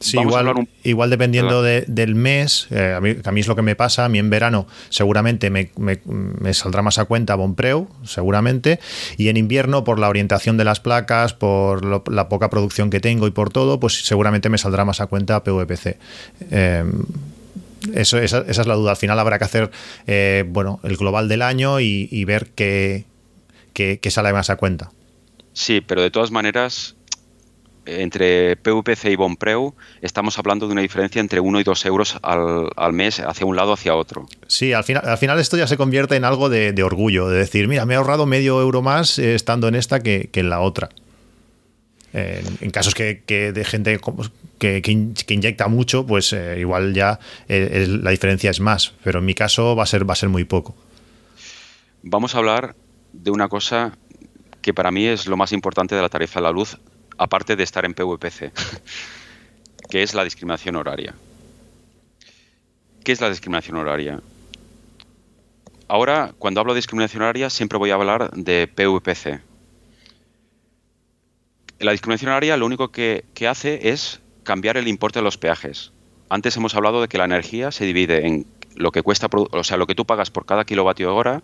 [0.00, 4.08] Sí, igual, igual dependiendo del mes, eh, a, mí, es lo que me pasa, a
[4.08, 8.80] mí en verano seguramente me, saldrá más a cuenta Bonpreu, seguramente,
[9.18, 13.26] y en invierno por la orientación de las placas, por la poca producción que tengo
[13.26, 15.98] y por todo, pues seguramente me saldrá más a cuenta PVPC.
[16.50, 17.04] Em,
[17.94, 18.92] eso, esa, es la duda.
[18.92, 19.70] Al final habrá que hacer
[20.06, 23.04] eh, bueno, el global del año y, ver qué,
[23.74, 24.92] qué sale más a cuenta.
[25.52, 26.96] Sí, pero de todas maneras,
[27.86, 32.92] entre PVPC y Bonpreu estamos hablando de una diferencia entre 1 y 2 euros al,
[32.92, 34.26] mes hacia un lado hacia otro.
[34.46, 37.68] Sí, al final, al final esto ya se convierte en algo de, orgullo, de decir,
[37.68, 40.90] mira, me he ahorrado medio euro más eh, estando en esta que, en la otra.
[42.12, 44.00] en casos que, de gente
[44.58, 49.24] que, que, inyecta mucho, pues eh, igual ya eh, la diferencia es más, pero en
[49.24, 50.76] mi caso va a ser, va a ser muy poco.
[52.02, 52.76] Vamos a hablar
[53.12, 53.96] de una cosa
[54.62, 56.78] que para mí es lo más importante de la tarifa de la luz
[57.20, 58.50] aparte de estar en PVPC,
[59.90, 61.14] que es la discriminación horaria.
[63.04, 64.20] ¿Qué es la discriminación horaria?
[65.86, 69.42] Ahora, cuando hablo de discriminación horaria, siempre voy a hablar de PVPC.
[71.80, 75.92] La discriminación horaria lo único que, hace es cambiar el importe de los peajes.
[76.30, 79.76] Antes hemos hablado de que la energía se divide en lo que cuesta, o sea,
[79.76, 81.42] lo que tú pagas por cada kilovatio hora,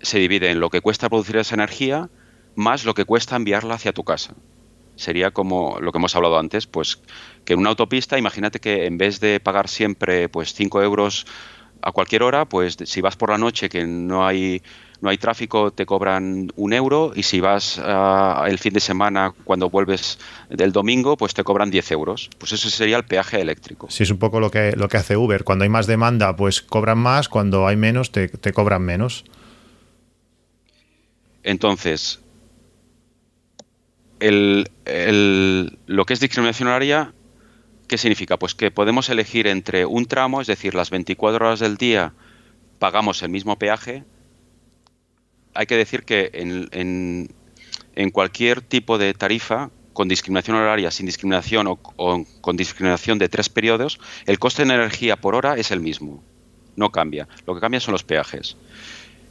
[0.00, 2.08] se divide en lo que cuesta producir esa energía
[2.54, 4.34] más lo que cuesta enviarla hacia tu casa
[4.96, 7.00] sería como lo que hemos hablado antes, pues
[7.44, 11.26] que en una autopista, imagínate que en vez de pagar siempre pues 5 euros
[11.82, 14.62] a cualquier hora, pues si vas por la noche que no hay
[15.00, 19.34] no hay tráfico te cobran un euro y si vas uh, el fin de semana
[19.44, 22.30] cuando vuelves del domingo pues te cobran 10 euros.
[22.38, 23.88] Pues eso sería el peaje eléctrico.
[23.90, 25.44] Sí, es un poco lo que, lo que hace Uber.
[25.44, 29.24] Cuando hay más demanda pues cobran más, cuando hay menos te, te cobran menos.
[31.42, 32.20] Entonces,
[34.26, 37.12] el, lo que es discriminación horaria,
[37.88, 38.38] ¿qué significa?
[38.38, 42.12] Pues que podemos elegir entre un tramo, es decir, las 24 horas del día
[42.78, 44.04] pagamos el mismo peaje.
[45.54, 51.76] Hay que decir que en, cualquier tipo de tarifa, con discriminación horaria, sin discriminación o,
[52.40, 56.22] con discriminación de tres periodos, el coste de energía por hora es el mismo.
[56.76, 57.26] No cambia.
[57.46, 58.58] Lo que cambia son los peajes.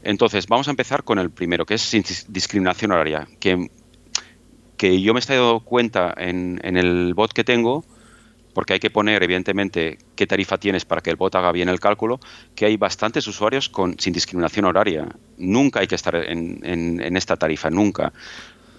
[0.04, 3.70] Entonces, vamos a empezar con el primero, que es sin discriminación horaria, que
[4.78, 7.86] que yo me he dando cuenta en, el bot que tengo,
[8.54, 11.80] porque hay que poner, evidentemente, qué tarifa tienes para que el bot haga bien el
[11.80, 12.20] cálculo,
[12.56, 15.08] que hay bastantes usuarios con, sin discriminación horaria.
[15.38, 18.14] Nunca hay que estar en, esta tarifa, nunca.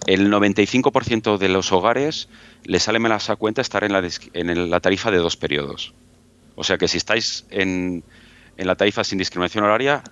[0.05, 2.29] El 95% de los hogares
[2.63, 5.93] les sale más a cuenta estar en la, en la tarifa de dos periodos.
[6.55, 8.03] O sea que si estáis en,
[8.57, 10.03] en la tarifa sin discriminación horaria,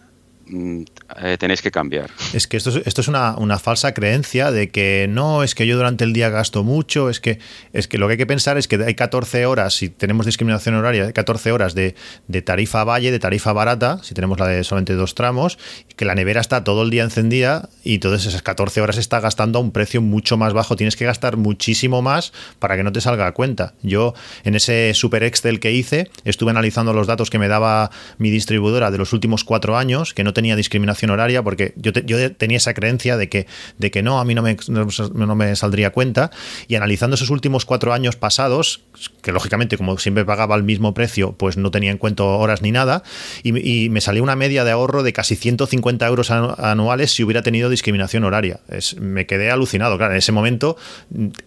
[0.48, 2.12] eh, tenéis que cambiar.
[2.34, 6.14] Es que esto es, una, falsa creencia de que no, es que yo durante el
[6.14, 7.40] día gasto mucho, es que,
[7.74, 10.76] es que lo que hay que pensar es que hay 14 horas, si tenemos discriminación
[10.76, 11.96] horaria, hay 14 horas de,
[12.44, 15.58] tarifa valle, de tarifa barata, si tenemos la de solamente dos tramos,
[15.96, 19.60] que la nevera está todo el día encendida y todas esas 14 horas está gastando
[19.60, 23.02] a un precio mucho más bajo, tienes que gastar muchísimo más para que no te
[23.02, 23.74] salga a cuenta.
[23.82, 28.30] Yo en ese super Excel que hice estuve analizando los datos que me daba mi
[28.30, 32.58] distribuidora de los últimos cuatro años, que no tenía discriminación horaria porque yo, yo tenía
[32.58, 33.48] esa creencia de que,
[33.80, 36.30] de que no, a mí no me, no, me saldría cuenta.
[36.68, 38.84] Y analizando esos últimos cuatro años pasados,
[39.24, 42.72] que lógicamente como siempre pagaba el mismo precio, pues no tenía en cuenta horas ni
[42.72, 43.02] nada,
[43.42, 47.70] y, me salió una media de ahorro de casi 150 euros anuales si hubiera tenido
[47.70, 48.60] discriminación horaria.
[48.70, 50.78] Es, me quedé alucinado, claro, en ese momento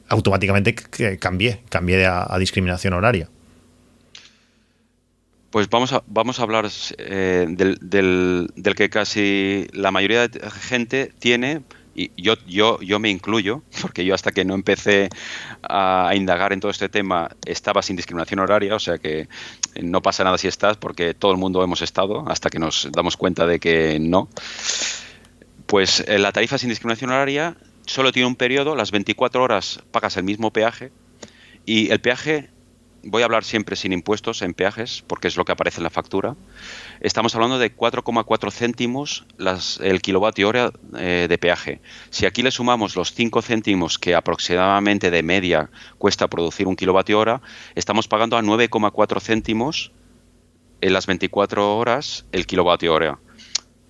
[0.09, 0.75] automáticamente
[1.19, 3.29] cambié, cambié a discriminación horaria.
[5.51, 11.11] Pues vamos a, vamos a hablar eh, del, del, que casi la mayoría de gente
[11.19, 11.63] tiene,
[11.95, 15.09] y yo, yo, yo me incluyo, porque yo hasta que no empecé
[15.63, 19.29] a, indagar en todo este tema estaba sin discriminación horaria, o sea que
[19.81, 23.17] no pasa nada si estás, porque todo el mundo hemos estado hasta que nos damos
[23.17, 24.29] cuenta de que no.
[25.67, 27.57] Pues eh, la tarifa sin discriminación horaria
[27.87, 30.93] solo tiene un periodo, las 24 horas pagas el mismo peaje
[31.65, 32.51] y el peaje
[33.03, 35.91] voy a hablar siempre sin impuestos en peajes, porque es lo que aparece en la
[35.91, 36.37] factura.
[37.01, 39.27] Estamos hablando de 4,4 céntimos
[39.81, 41.81] el kilovatio hora eh, de peaje.
[42.11, 47.19] Si aquí le sumamos los 5 céntimos que aproximadamente de media cuesta producir un kilovatio
[47.19, 47.41] hora,
[47.75, 49.93] estamos pagando a 9,4 céntimos
[50.81, 53.19] en las 24 horas el kilovatio hora.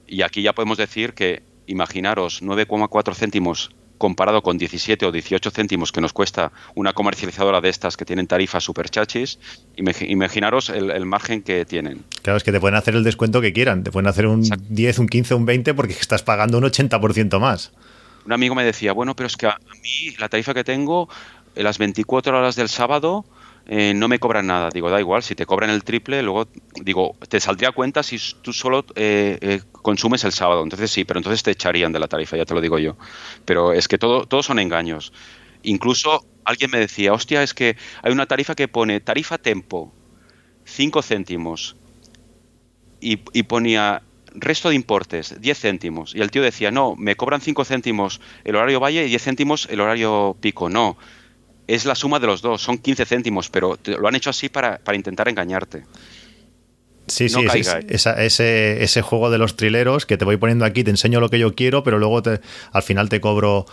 [0.07, 5.93] Y aquí ya podemos decir que, imaginaros, 9,4 céntimos comparado con 17 o 18 céntimos
[5.93, 9.39] que nos cuesta una comercializadora de estas que tienen tarifas super chachis,
[9.77, 12.05] imaginaros el, margen que tienen.
[12.23, 14.99] Claro, es que te pueden hacer el descuento que quieran, te pueden hacer un 10,
[15.01, 17.73] un 15, un 20 porque estás pagando un 80% más.
[18.25, 21.09] un amigo me decía, bueno, pero es que a mí la tarifa que tengo,
[21.55, 23.25] en las 24 horas del sábado,
[23.71, 24.71] eh, no me cobran nada.
[24.73, 26.49] Digo, da igual, si te cobran el triple, luego,
[26.83, 30.63] digo, te saldría cuenta si tú solo eh, eh, consumes el sábado.
[30.63, 32.97] Entonces sí, pero entonces te echarían de la tarifa, ya te lo digo yo.
[33.45, 35.13] Pero es que todo, todos son engaños.
[35.63, 39.93] Incluso alguien me decía, hostia, es que hay una tarifa que pone tarifa tempo,
[40.65, 41.77] 5 céntimos.
[43.01, 44.03] Y, y ponía
[44.35, 46.15] resto de importes, 10 céntimos.
[46.15, 49.69] Y el tío decía, no, me cobran 5 céntimos el horario valle y 10 céntimos
[49.71, 50.71] el horario pico.
[50.71, 50.97] No,
[51.69, 54.81] es la suma de los dos, son 15 céntimos, pero lo han hecho así para,
[54.95, 55.85] intentar engañarte.
[57.07, 57.41] Sí, sí,
[57.89, 61.39] ese, ese, juego de los trileros que te voy poniendo aquí, te enseño lo que
[61.39, 63.65] yo quiero, pero luego te, al final te cobro,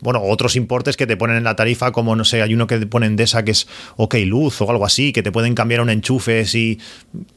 [0.00, 2.78] bueno, otros importes que te ponen en la tarifa, como no sé, hay uno que
[2.78, 5.80] te ponen de esa que es OK Luz o algo así, que te pueden cambiar
[5.80, 6.78] un enchufe y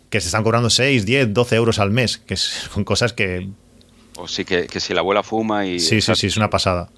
[0.09, 3.47] que se están cobrando 6, 10, 12 euros al mes, que son cosas que...
[4.17, 5.79] O sí, que, que si la abuela fuma y...
[5.79, 6.89] Sí, sí, sí, es una pasada.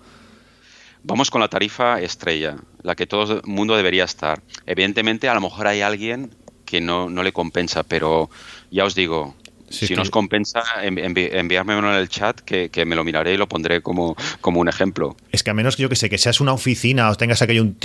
[1.04, 4.42] Vamos con la tarifa estrella, la que todo el mundo debería estar.
[4.66, 6.32] Evidentemente, a lo mejor hay alguien
[6.66, 8.30] que no, le compensa, pero
[8.72, 9.36] ya os digo,
[9.70, 14.16] si nos compensa, enviármelo en el chat que, me lo miraré y lo pondré como,
[14.40, 15.18] como un ejemplo.
[15.32, 17.64] Es que a menos que yo que sé, que seas una oficina o tengas aquello
[17.64, 17.76] un,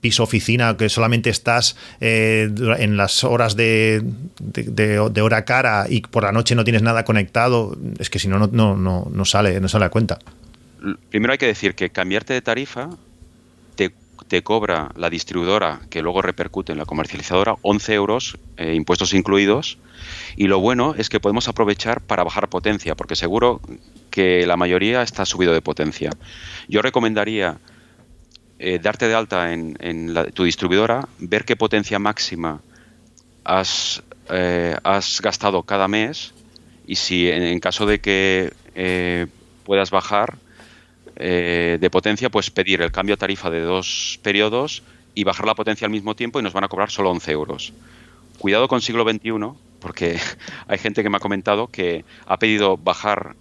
[0.00, 4.02] piso oficina que solamente estás eh, en las horas de,
[4.40, 8.38] de, hora cara y por la noche no tienes nada conectado, es que si no,
[8.38, 10.18] no, no, no sale, no sale a cuenta
[11.10, 12.90] primero hay que decir que cambiarte de tarifa
[14.28, 19.76] te, cobra la distribuidora, que luego repercute en la comercializadora, 11 euros, eh, impuestos incluidos.
[20.36, 23.60] Y lo bueno es que podemos aprovechar para bajar potencia, porque seguro
[24.10, 26.10] que la mayoría está subido de potencia.
[26.66, 27.58] Yo recomendaría
[28.58, 32.62] eh, darte de alta en, tu distribuidora, ver qué potencia máxima
[33.44, 36.32] has, eh, has gastado cada mes
[36.86, 38.50] y si en caso de que
[39.64, 40.38] puedas bajar,
[41.16, 44.82] eh, de potencia, pues pedir el cambio de tarifa de dos periodos
[45.14, 47.72] y bajar la potencia al mismo tiempo y nos van a cobrar solo 11 euros.
[48.38, 49.32] Cuidado con siglo XXI,
[49.80, 50.18] porque
[50.68, 53.36] hay gente que me ha comentado que ha pedido bajar,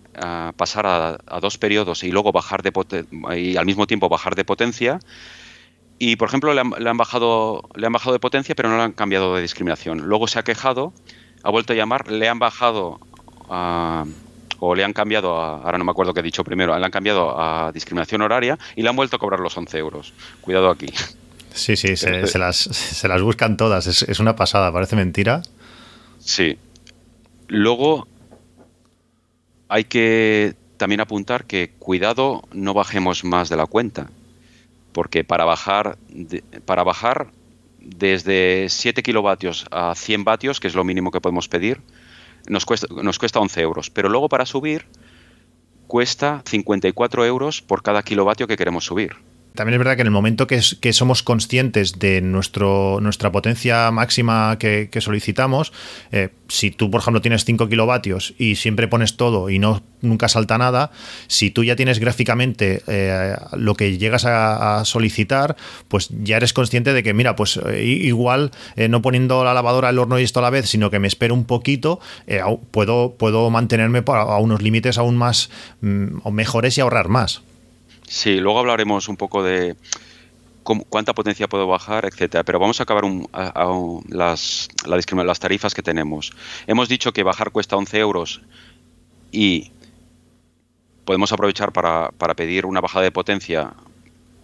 [0.57, 2.71] pasar a, dos periodos y luego bajar de
[3.38, 4.99] y al mismo tiempo bajar de potencia.
[5.97, 8.91] Y por ejemplo le han, bajado, le han bajado de potencia, pero no le han
[8.91, 9.99] cambiado de discriminación.
[9.99, 10.93] Luego se ha quejado,
[11.43, 12.99] ha vuelto a llamar, le han bajado
[13.49, 14.05] a
[14.63, 16.91] o le han cambiado, a, ahora no me acuerdo qué he dicho primero, le han
[16.91, 20.13] cambiado a discriminación horaria y le han vuelto a cobrar los 11 euros.
[20.39, 20.88] Cuidado aquí.
[21.54, 25.41] Sí, sí, se, las, buscan todas, es, una pasada, parece mentira.
[26.19, 26.58] Sí.
[27.47, 28.08] Luego
[29.67, 34.12] hay que también apuntar que cuidado no bajemos más de la cuenta,
[34.93, 35.97] porque para bajar,
[36.65, 37.32] para bajar
[37.80, 41.82] desde 7 kilovatios a 100 vatios, que es lo mínimo que podemos pedir,
[42.47, 43.89] nos cuesta, nos cuesta 11 euros.
[43.89, 44.86] Pero luego para subir
[45.88, 49.17] cuesta 54 euros por cada kilovatio que queremos subir.
[49.55, 54.57] También es verdad que en el momento que, somos conscientes de nuestro, nuestra potencia máxima
[54.57, 55.73] que, solicitamos,
[56.11, 60.27] eh, si tú, por ejemplo, tienes 5 kilovatios y siempre pones todo y no nunca
[60.29, 60.91] salta nada,
[61.27, 65.55] si tú ya tienes gráficamente eh, lo que llegas a, solicitar,
[65.89, 68.51] pues ya eres consciente de que, mira, pues eh, igual
[68.89, 71.33] no poniendo la lavadora, el horno y esto a la vez, sino que me espero
[71.33, 71.99] un poquito,
[72.71, 75.49] puedo, puedo mantenerme a, unos límites aún más
[75.81, 77.43] mm, o mejores y ahorrar más.
[78.12, 79.78] Sí, luego hablaremos un poco de
[80.63, 82.43] cuánta potencia puedo bajar, etcétera.
[82.43, 83.06] Pero vamos a acabar
[84.10, 86.34] las, las tarifas que tenemos.
[86.67, 88.41] Hemos dicho que bajar cuesta 11 euros
[89.32, 89.71] y
[91.06, 93.76] podemos aprovechar para, para pedir una bajada de potencia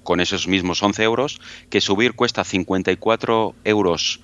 [0.01, 4.21] con esos mismos 11 euros, que subir cuesta 54 euros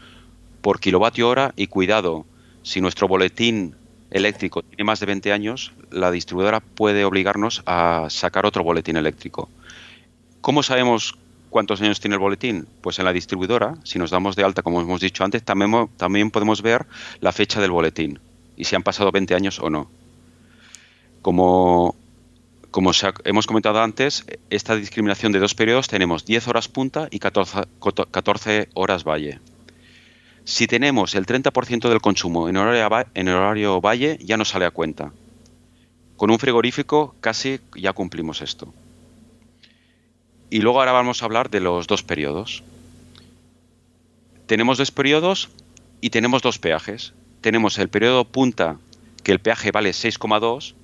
[0.61, 2.25] por kilovatio hora y cuidado,
[2.61, 3.75] si nuestro boletín
[4.13, 9.49] eléctrico tiene más de 20 años, la distribuidora puede obligarnos a sacar otro boletín eléctrico.
[10.41, 11.17] ¿Cómo sabemos
[11.49, 12.67] cuántos años tiene el boletín?
[12.81, 16.61] Pues en la distribuidora, si nos damos de alta, como hemos dicho antes, también, podemos
[16.61, 16.85] ver
[17.21, 18.19] la fecha del boletín
[18.55, 19.89] y si han pasado 20 años o no.
[21.21, 21.95] Como,
[22.69, 22.91] como
[23.23, 27.61] hemos comentado antes, esta discriminación de dos periodos tenemos 10 horas punta y 14,
[28.11, 29.39] 14 horas valle.
[30.45, 35.13] Si tenemos el 30% del consumo en horario, valle, ya nos sale a cuenta.
[36.17, 38.73] Con un frigorífico casi ya cumplimos esto.
[40.49, 42.63] Y luego ahora vamos a hablar de los dos periodos.
[44.45, 45.49] Tenemos dos periodos
[46.01, 47.13] y tenemos dos peajes.
[47.39, 48.77] Tenemos el periodo punta,
[49.23, 50.75] que el peaje vale 6,2.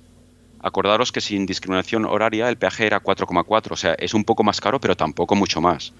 [0.62, 3.72] Acordaros que sin discriminación horaria el peaje era 4,4.
[3.72, 5.92] O sea, es un poco más caro, pero tampoco mucho más.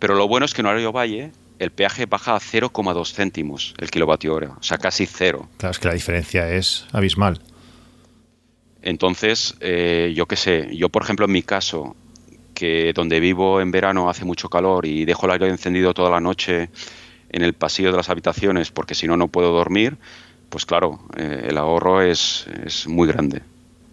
[0.00, 3.90] Pero lo bueno es que en horario valle el peaje baja a 0,2 céntimos el
[3.90, 5.48] kilovatio hora, o sea, casi cero.
[5.56, 7.40] Claro, es que la diferencia es abismal.
[8.82, 11.96] Entonces, eh, yo qué sé, yo por ejemplo en mi caso,
[12.54, 16.20] que donde vivo en verano hace mucho calor y dejo el aire encendido toda la
[16.20, 16.70] noche
[17.30, 19.98] en el pasillo de las habitaciones porque si no no puedo dormir,
[20.48, 23.42] pues claro, eh, el ahorro es, es muy grande.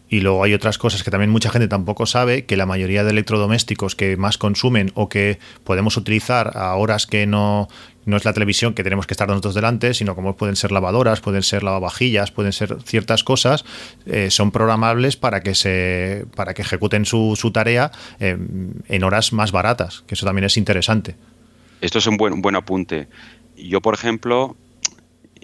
[0.07, 3.09] Y luego hay otras cosas que también mucha gente tampoco sabe, que la mayoría de
[3.09, 7.67] electrodomésticos que más consumen o que podemos utilizar a horas que no,
[8.05, 11.21] no es la televisión que tenemos que estar nosotros delante, sino como pueden ser lavadoras,
[11.21, 13.65] pueden ser lavavajillas, pueden ser ciertas cosas,
[14.05, 18.37] eh, son programables para que se para que ejecuten su, su tarea eh,
[18.87, 21.15] en horas más baratas, que eso también es interesante.
[21.81, 23.07] Esto es un buen, buen apunte.
[23.57, 24.55] Yo, por ejemplo,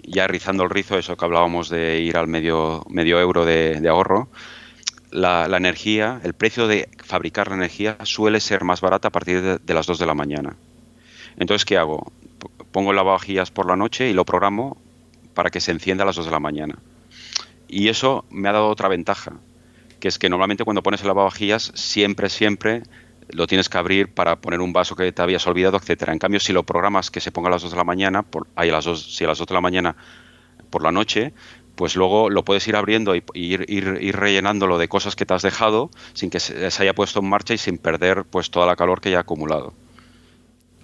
[0.02, 4.28] ya rizando el rizo, eso que hablábamos de ir al medio, medio euro de, ahorro,
[5.12, 9.74] la, energía, el precio de fabricar la energía suele ser más barata a partir de,
[9.74, 10.56] las 2 de la mañana.
[11.36, 12.12] Entonces, ¿qué hago?
[12.72, 14.76] Pongo lavavajillas por la noche y lo programo
[15.34, 16.78] para que se encienda a las 2 de la mañana.
[17.68, 19.32] Y eso me ha dado otra ventaja,
[20.00, 22.82] que es que normalmente cuando pones el lavavajillas siempre, siempre
[23.28, 26.12] lo tienes que abrir para poner un vaso que te habías olvidado, etcétera.
[26.12, 28.46] En cambio, si lo programas que se ponga a las 2 de la mañana, por,
[28.56, 29.96] a las 2, si a las 2 de la mañana
[30.70, 31.32] por la noche,
[31.82, 35.34] pues luego lo puedes ir abriendo y ir, ir, ir, rellenándolo de cosas que te
[35.34, 38.76] has dejado sin que se, haya puesto en marcha y sin perder pues toda la
[38.76, 39.74] calor que ya ha acumulado.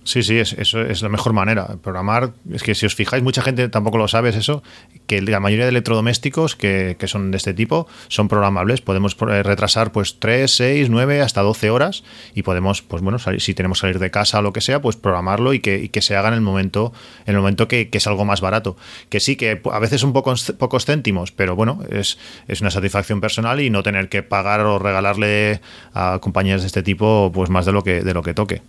[0.08, 1.76] Sí, sí, es, eso es la mejor manera.
[1.82, 4.62] Programar, es que si os fijáis, mucha gente tampoco lo sabe, es eso,
[5.06, 8.80] que la mayoría de electrodomésticos que, que son de este tipo son programables.
[8.80, 12.04] Podemos eh, retrasar pues 3, 6, 9, hasta 12 horas
[12.34, 14.80] y podemos, pues bueno, salir, si tenemos que salir de casa o lo que sea,
[14.80, 16.94] pues programarlo y que, y que se haga en el momento,
[17.26, 18.78] en el momento que, que, es algo más barato.
[19.10, 23.20] Que sí, que a veces son pocos, pocos céntimos, pero bueno, es, es una satisfacción
[23.20, 25.60] personal y no tener que pagar o regalarle
[25.92, 28.62] a compañías de este tipo pues más de lo que, de lo que toque.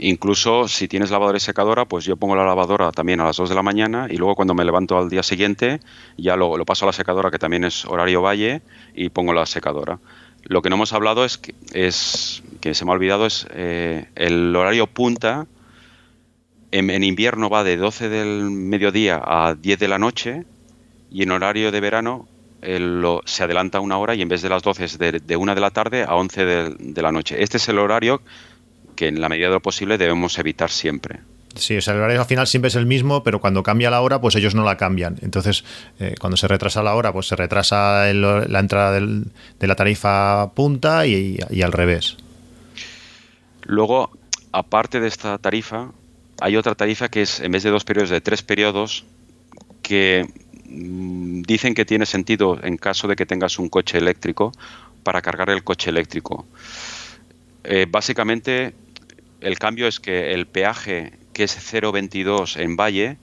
[0.00, 3.48] Incluso si tienes lavadora y secadora, pues yo pongo la lavadora también a las 2
[3.48, 5.80] de la mañana y luego cuando me levanto al día siguiente
[6.16, 8.62] ya lo, paso a la secadora, que también es horario valle,
[8.94, 9.98] y pongo la secadora.
[10.44, 14.06] Lo que no hemos hablado es que, es, que se me ha olvidado es eh,
[14.14, 15.48] el horario punta.
[16.70, 20.44] En, invierno va de 12 del mediodía a 10 de la noche
[21.10, 22.28] y en horario de verano
[22.60, 25.36] el, lo, se adelanta una hora y en vez de las 12 es de, de
[25.36, 27.42] 1 de la tarde a 11 de, de la noche.
[27.42, 28.20] Este es el horario
[28.98, 31.20] que en la medida de lo posible debemos evitar siempre.
[31.54, 34.00] Sí, o sea, el horario al final siempre es el mismo, pero cuando cambia la
[34.00, 35.18] hora, pues ellos no la cambian.
[35.22, 35.64] Entonces,
[36.00, 39.26] eh, cuando se retrasa la hora, pues se retrasa el, la entrada del,
[39.60, 42.16] de la tarifa punta y, y, al revés.
[43.62, 44.10] Luego,
[44.50, 45.92] aparte de esta tarifa,
[46.40, 49.04] hay otra tarifa que es, en vez de dos periodos, de tres periodos,
[49.80, 50.26] que
[50.64, 54.50] mmm, dicen que tiene sentido en caso de que tengas un coche eléctrico
[55.04, 56.46] para cargar el coche eléctrico.
[57.64, 58.72] Eh, básicamente
[59.40, 63.18] el cambio es que el peaje, que es 0,22 en Valle,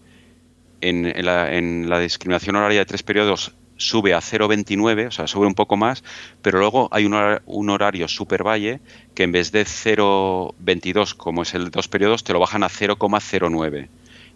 [0.81, 5.75] en, la, discriminación horaria de tres periodos sube a 0,29, o sea, sube un poco
[5.75, 6.03] más,
[6.41, 8.79] pero luego hay un un horario super Valle
[9.13, 12.69] que en vez de 0,22, como es el de dos periodos, te lo bajan a
[12.69, 13.89] 0,09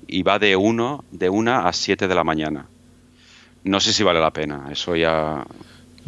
[0.08, 2.68] y va de 1 de 1 a 7 de la mañana.
[3.64, 5.46] No sé si vale la pena, eso ya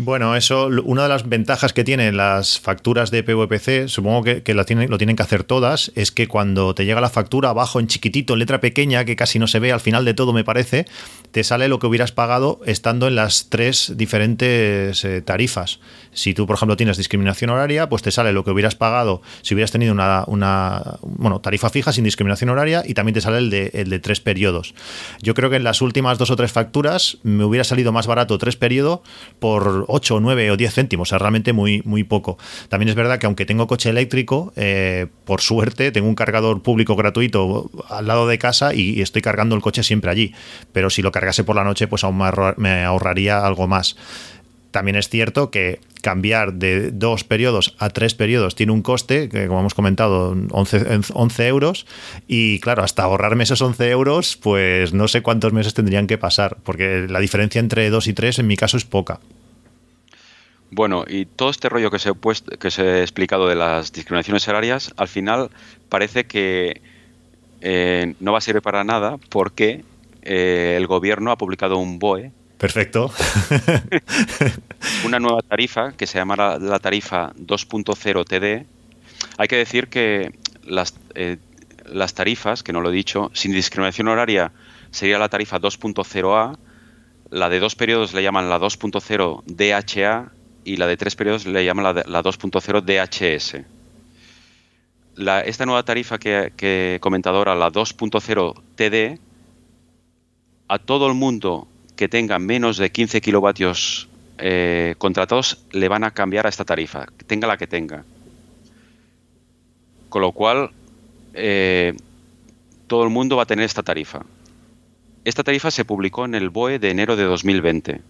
[0.01, 4.89] bueno, eso, una de las ventajas que tienen las facturas de PVPC, supongo que, tienen,
[4.89, 8.33] lo, tienen, que hacer todas, es que cuando te llega la factura abajo en chiquitito,
[8.33, 10.87] en letra pequeña, que casi no se ve al final de todo, me parece,
[11.31, 15.79] te sale lo que hubieras pagado estando en las tres diferentes eh, tarifas.
[16.13, 19.53] Si tú, por ejemplo, tienes discriminación horaria, pues te sale lo que hubieras pagado si
[19.53, 23.49] hubieras tenido una, una bueno, tarifa fija sin discriminación horaria y también te sale el
[23.49, 24.73] de, el de tres periodos.
[25.21, 28.37] Yo creo que en las últimas dos o tres facturas me hubiera salido más barato
[28.37, 29.01] tres periodos
[29.39, 32.37] por 8, 9 o 10 céntimos, o sea, realmente muy, muy poco.
[32.69, 36.95] También es verdad que aunque tengo coche eléctrico, eh, por suerte tengo un cargador público
[36.95, 40.33] gratuito al lado de casa y, y, estoy cargando el coche siempre allí.
[40.71, 43.95] Pero si lo cargase por la noche, pues aún me, ahorrar, me ahorraría algo más.
[44.71, 49.47] También es cierto que cambiar de dos periodos a tres periodos tiene un coste, que
[49.47, 51.85] como hemos comentado, 11, 11, euros.
[52.27, 56.57] Y claro, hasta ahorrarme esos 11 euros, pues no sé cuántos meses tendrían que pasar,
[56.63, 59.19] porque la diferencia entre dos y tres en mi caso es poca.
[60.71, 63.91] Bueno, y todo este rollo que se, he puesto, que se he explicado de las
[63.91, 65.49] discriminaciones horarias, al final
[65.89, 66.81] parece que
[67.59, 69.83] eh, no va a servir para nada porque
[70.21, 72.31] eh, el gobierno ha publicado un BOE.
[72.57, 73.11] Perfecto.
[75.05, 78.65] una nueva tarifa que se llama la, la tarifa 2.0 TD.
[79.37, 80.31] Hay que decir que
[80.63, 81.37] las, eh,
[81.85, 84.53] las tarifas, que no lo he dicho, sin discriminación horaria
[84.91, 86.57] sería la tarifa 2.0A,
[87.29, 90.31] la de dos periodos le llaman la 2.0 DHA
[90.63, 93.65] y la de tres periodos le llaman la, la 2.0 DHS.
[95.45, 99.19] Esta nueva tarifa que, que comentado ahora, la 2.0 TD,
[100.67, 104.07] a todo el mundo que tenga menos de 15 kilovatios
[104.37, 108.03] eh, contratados le van a cambiar a esta tarifa, tenga la que tenga.
[110.09, 110.71] Con lo cual,
[111.33, 111.93] eh,
[112.87, 114.25] todo el mundo va a tener esta tarifa.
[115.23, 118.01] Esta tarifa se publicó en el BOE de enero de 2020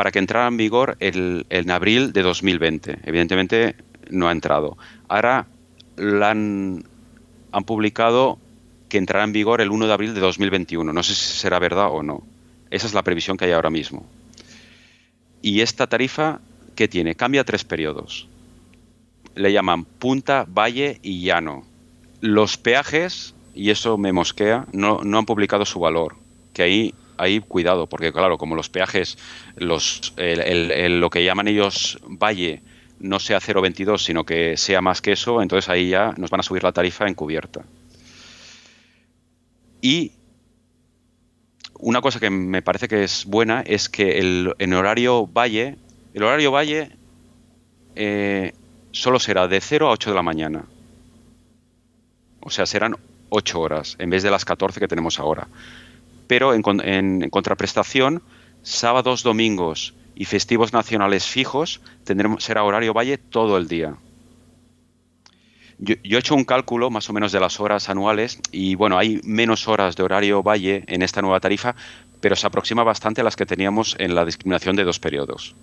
[0.00, 3.00] para que entrara en vigor el, en abril de 2020.
[3.04, 3.76] Evidentemente
[4.08, 4.78] no ha entrado.
[5.08, 5.46] Ahora
[5.98, 6.84] la han,
[7.52, 8.38] han publicado
[8.88, 10.90] que entrará en vigor el 1 de abril de 2021.
[10.90, 12.22] No sé si será verdad o no.
[12.70, 14.06] Esa es la previsión que hay ahora mismo.
[15.42, 16.40] Y esta tarifa,
[16.76, 17.14] ¿qué tiene?
[17.14, 18.26] Cambia tres periodos.
[19.34, 21.66] Le llaman punta, valle y llano.
[22.22, 26.16] Los peajes, y eso me mosquea, no, no han publicado su valor.
[26.54, 29.18] Que ahí, ahí cuidado, porque claro, como los peajes,
[29.56, 32.62] los, lo que llaman ellos valle,
[32.98, 36.42] no sea 0,22, sino que sea más que eso, entonces ahí ya nos van a
[36.42, 37.64] subir la tarifa encubierta.
[39.80, 40.12] Y
[41.78, 45.76] una cosa que me parece que es buena es que el, en horario valle,
[46.12, 46.90] el horario valle
[47.96, 48.52] eh,
[48.92, 50.64] solo será de 0 a 8 de la mañana.
[52.40, 52.96] O sea, serán
[53.30, 55.48] 8 horas en vez de las 14 que tenemos ahora.
[56.30, 58.22] Pero en, contraprestación,
[58.62, 61.80] sábados, domingos y festivos nacionales fijos
[62.38, 63.96] será horario valle todo el día.
[65.80, 69.20] Yo, he hecho un cálculo más o menos de las horas anuales y bueno, hay
[69.24, 71.74] menos horas de horario valle en esta nueva tarifa,
[72.20, 75.56] pero se aproxima bastante a las que teníamos en la discriminación de dos periodos.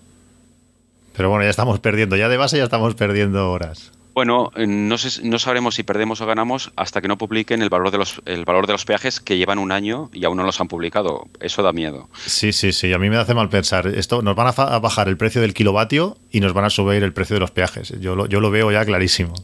[1.16, 3.97] Pero bueno, ya estamos perdiendo, ya de base ya estamos perdiendo horas.
[4.18, 7.98] Bueno, no, no sabremos si perdemos o ganamos hasta que no publiquen el valor, de
[7.98, 10.66] los, el valor de los peajes que llevan un año y aún no los han
[10.66, 11.28] publicado.
[11.38, 12.08] Eso da miedo.
[12.26, 12.92] Sí, sí, sí.
[12.92, 13.86] A mí me hace mal pensar.
[13.86, 17.12] Esto nos van a, bajar el precio del kilovatio y nos van a subir el
[17.12, 17.94] precio de los peajes.
[18.00, 19.34] Yo yo lo veo ya clarísimo.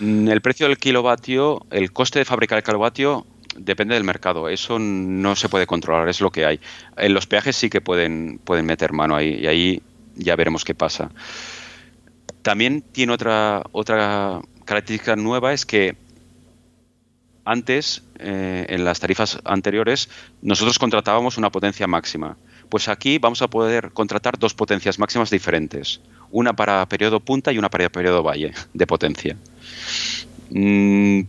[0.00, 4.48] Mm, el precio del kilovatio, el coste de fabricar el kilovatio depende del mercado.
[4.48, 6.58] Eso no se puede controlar, es lo que hay.
[6.96, 9.82] En los peajes sí que pueden, pueden meter mano ahí y ahí
[10.16, 11.12] ya veremos qué pasa.
[12.46, 15.96] También tiene otra, otra característica nueva, es que
[17.44, 20.08] antes, eh, en las tarifas anteriores,
[20.42, 22.36] nosotros contratábamos una potencia máxima.
[22.68, 26.00] Pues aquí vamos a poder contratar dos potencias máximas diferentes.
[26.30, 29.36] Una para periodo punta y una para periodo valle de potencia.
[30.50, 31.22] Mm,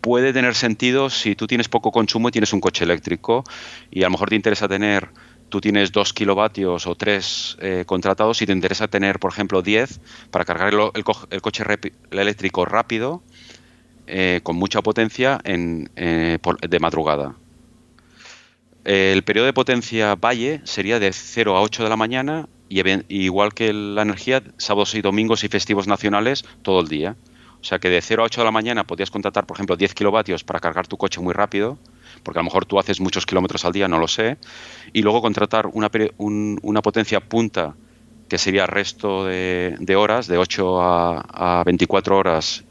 [0.00, 3.44] puede tener sentido si tú tienes poco consumo y tienes un coche eléctrico
[3.88, 5.10] y a lo mejor te interesa tener,
[5.50, 10.00] tú tienes 2 kilovatios o 3 eh, contratados y te interesa tener, por ejemplo, 10
[10.30, 11.04] para cargar el,
[11.42, 11.64] coche
[12.10, 13.22] eléctrico rápido
[14.06, 16.38] eh, con mucha potencia en, eh,
[16.68, 17.34] de madrugada.
[18.84, 23.52] El periodo de potencia valle sería de 0 a 8 de la mañana y igual
[23.52, 27.16] que la energía, sábados y domingos y festivos nacionales todo el día.
[27.60, 29.92] O sea que de 0 a 8 de la mañana podías contratar, por ejemplo, 10
[29.92, 31.78] kilovatios para cargar tu coche muy rápido,
[32.22, 34.38] porque a lo mejor tú haces muchos kilómetros al día, no lo sé,
[34.92, 37.74] y luego contratar una, una potencia punta,
[38.28, 42.64] que sería resto de, horas, de 8 a, a 24 horas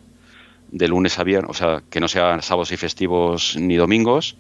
[0.72, 4.38] de lunes a viernes, o sea, que no sean sábados y festivos ni domingos,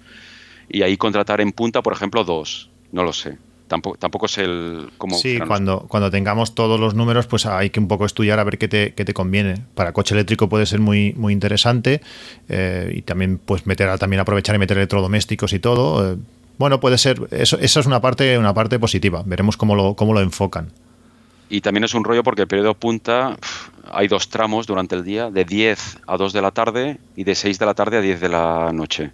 [0.69, 3.37] y ahí contratar en punta, por ejemplo, dos, no lo sé
[3.69, 7.79] tampoco, tampoco es el cómo Sí, cuando, cuando tengamos todos los números, pues hay que
[7.79, 9.61] un poco estudiar a ver qué te, qué te conviene.
[9.75, 12.01] Para coche eléctrico puede ser muy, muy interesante
[12.49, 16.11] eh, y también pues meter también aprovechar y meter electrodomésticos y todo.
[16.13, 16.17] Eh,
[16.57, 19.23] bueno, puede ser, eso, eso es una parte, una parte positiva.
[19.25, 20.73] Veremos cómo lo, cómo lo enfocan.
[21.49, 23.37] Y también es un rollo porque el periodo punta
[23.91, 27.33] hay dos tramos durante el día, de 10 a 2 de la tarde y de
[27.33, 29.11] 6 de la tarde a 10 de la noche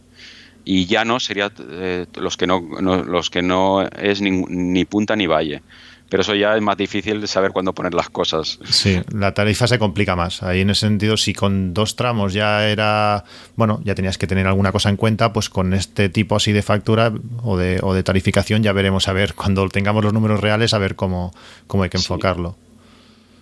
[0.65, 5.61] y llano sería eh, los que no, los que no es ni, punta ni valle
[6.09, 8.59] pero eso ya es más difícil de saber cuándo poner las cosas.
[8.63, 10.43] Sí, la tarifa se complica más.
[10.43, 14.45] Ahí en ese sentido, si con dos tramos ya era, bueno, ya tenías que tener
[14.45, 17.11] alguna cosa en cuenta, pues con este tipo así de factura
[17.43, 20.77] o de, o de tarificación ya veremos a ver, cuando tengamos los números reales, a
[20.77, 21.33] ver cómo,
[21.65, 22.55] cómo hay que enfocarlo.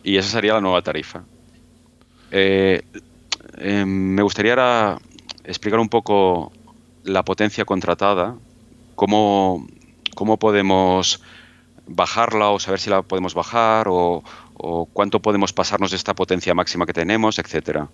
[0.03, 1.21] Y esa sería la nueva tarifa.
[2.31, 2.81] Eh,
[3.57, 4.97] eh, me gustaría
[5.43, 6.53] explicar un poco
[7.03, 8.35] la potencia contratada,
[8.95, 9.67] cómo,
[10.15, 11.21] cómo podemos
[11.87, 14.23] bajarla o saber si la podemos bajar o,
[14.93, 17.89] cuánto podemos pasarnos de esta potencia máxima que tenemos, etcétera.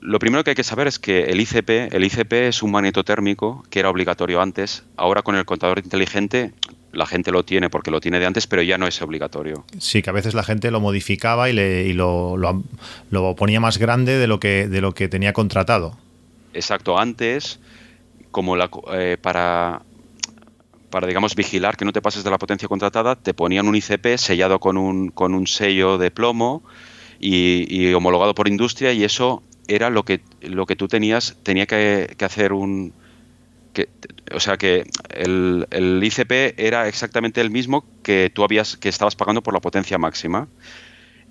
[0.00, 3.64] Lo primero que hay que saber es que el ICP, el ICP es un magnetotérmico
[3.70, 4.84] que era obligatorio antes.
[4.96, 6.52] Ahora con el contador inteligente
[6.92, 9.64] la gente lo tiene porque lo tiene de antes, pero ya no es obligatorio.
[9.78, 12.62] Sí, que a veces la gente lo modificaba y, le, y lo, lo,
[13.10, 15.96] lo, ponía más grande de lo que, de lo que tenía contratado.
[16.54, 17.58] Exacto, antes,
[18.30, 19.82] como la, eh, para,
[20.88, 24.16] para, digamos, vigilar que no te pases de la potencia contratada, te ponían un ICP
[24.16, 26.62] sellado con un, con un sello de plomo
[27.18, 32.14] y, homologado por industria y eso era lo que, lo que tú tenías, tenía que,
[32.20, 32.92] hacer un,
[33.72, 33.88] que,
[34.32, 39.16] o sea que el, el, ICP era exactamente el mismo que tú habías que estabas
[39.16, 40.48] pagando por la potencia máxima.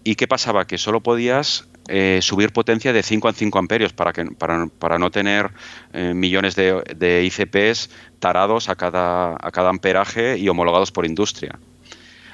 [0.03, 0.67] ¿Y qué pasaba?
[0.67, 4.97] Que solo podías eh, subir potencia de 5 a 5 amperios para, que, para, para
[4.97, 5.51] no tener
[5.91, 11.59] eh, millones de, de, ICPs tarados a cada, a cada amperaje y homologados por industria.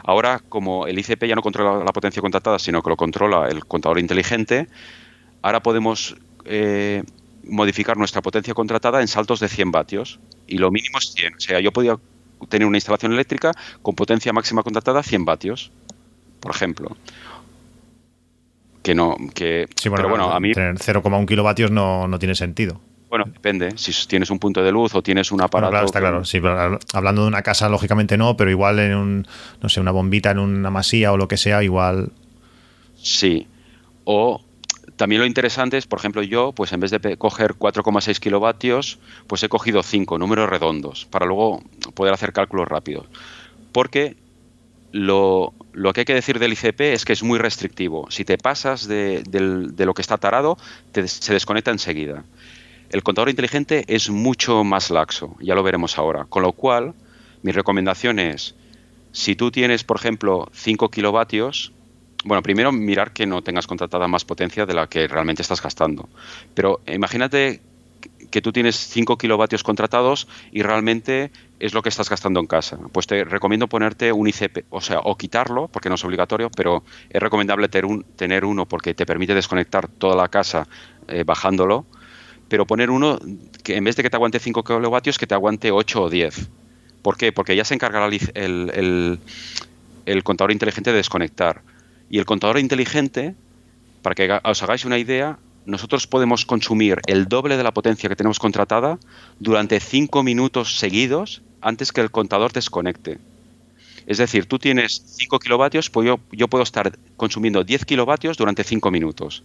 [0.04, 3.66] Ahora, como el ICP ya no controla la potencia contratada, sino que lo controla el
[3.66, 4.68] contador inteligente,
[5.42, 7.04] ahora podemos eh,
[7.44, 11.36] modificar nuestra potencia contratada en saltos de 100 vatios y lo mínimo es 100.
[11.36, 11.98] O sea, yo podía
[12.50, 15.72] tener una instalación eléctrica con potencia máxima contratada 100 vatios,
[16.40, 16.96] por ejemplo.
[18.90, 19.68] Que no, que.
[19.76, 20.52] Sí, bueno, pero bueno, a mí.
[20.52, 22.82] 0,1 kilovatios no, no tiene sentido.
[23.08, 23.78] Bueno, depende.
[23.78, 25.70] Si tienes un punto de luz o tienes un aparato.
[25.70, 26.26] claro, está claro.
[26.26, 26.42] Sí,
[26.96, 29.28] hablando de una casa, lógicamente no, pero igual en un,
[29.62, 32.14] no sé, una bombita en una masía o lo que sea, igual.
[32.96, 33.46] Sí.
[34.06, 34.42] O
[34.96, 39.44] también lo interesante es, por ejemplo, yo, pues en vez de coger 4,6 kilovatios, pues
[39.44, 41.62] he cogido 5 números redondos para luego
[41.94, 43.06] poder hacer cálculos rápidos.
[43.72, 44.18] Porque
[44.92, 45.54] lo,
[45.94, 48.10] que hay que decir del ICP es que es muy restrictivo.
[48.10, 49.24] Si te pasas de,
[49.78, 50.58] lo que está tarado,
[50.94, 52.24] se desconecta enseguida.
[52.90, 56.26] El contador inteligente es mucho más laxo, ya lo veremos ahora.
[56.26, 56.96] Con lo cual,
[57.44, 58.56] mi recomendación es,
[59.12, 61.72] si tú tienes, por ejemplo, 5 kilovatios,
[62.26, 66.10] bueno, primero mirar que no tengas contratada más potencia de la que realmente estás gastando.
[66.54, 67.62] Pero imagínate
[68.32, 72.78] que tú tienes 5 kilovatios contratados y realmente es lo que estás gastando en casa.
[72.92, 76.84] Pues te recomiendo ponerte un ICP, o sea, o quitarlo, porque no es obligatorio, pero
[77.10, 80.68] es recomendable tener, uno porque te permite desconectar toda la casa
[81.08, 81.86] eh, bajándolo,
[82.48, 83.20] pero poner uno
[83.64, 86.50] que en vez de que te aguante 5 kilovatios, que te aguante 8 o 10.
[87.02, 87.32] ¿Por qué?
[87.32, 89.20] Porque ya se encargará el,
[90.06, 91.62] el contador inteligente de desconectar
[92.10, 93.36] y el contador inteligente,
[94.02, 95.38] para que os hagáis una idea,
[95.70, 98.98] nosotros podemos consumir el doble de la potencia que tenemos contratada
[99.40, 103.20] durante 5 minutos seguidos antes que el contador desconecte.
[104.08, 108.90] Es decir, tú tienes 5 kilovatios, pues yo, puedo estar consumiendo 10 kilovatios durante 5
[108.90, 109.44] minutos.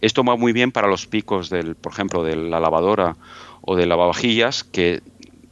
[0.00, 3.16] Esto va muy bien para los picos, del, por ejemplo, de la lavadora
[3.60, 5.02] o de lavavajillas, que,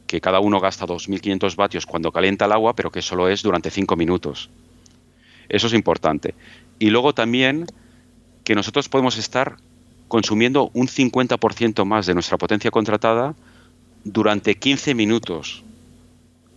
[0.05, 3.71] que cada uno gasta 2.500 vatios cuando calienta el agua, pero que solo es durante
[3.71, 4.49] 5 minutos.
[5.47, 6.35] Eso es importante.
[6.77, 7.65] Y luego también
[8.43, 9.55] que nosotros podemos estar
[10.13, 13.33] consumiendo un 50% más de nuestra potencia contratada
[14.03, 15.63] durante 15 minutos.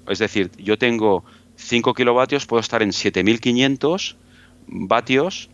[0.07, 1.25] Es decir, yo tengo
[1.57, 4.17] 5 kilovatios, puedo estar en 7500
[4.67, 5.49] vatios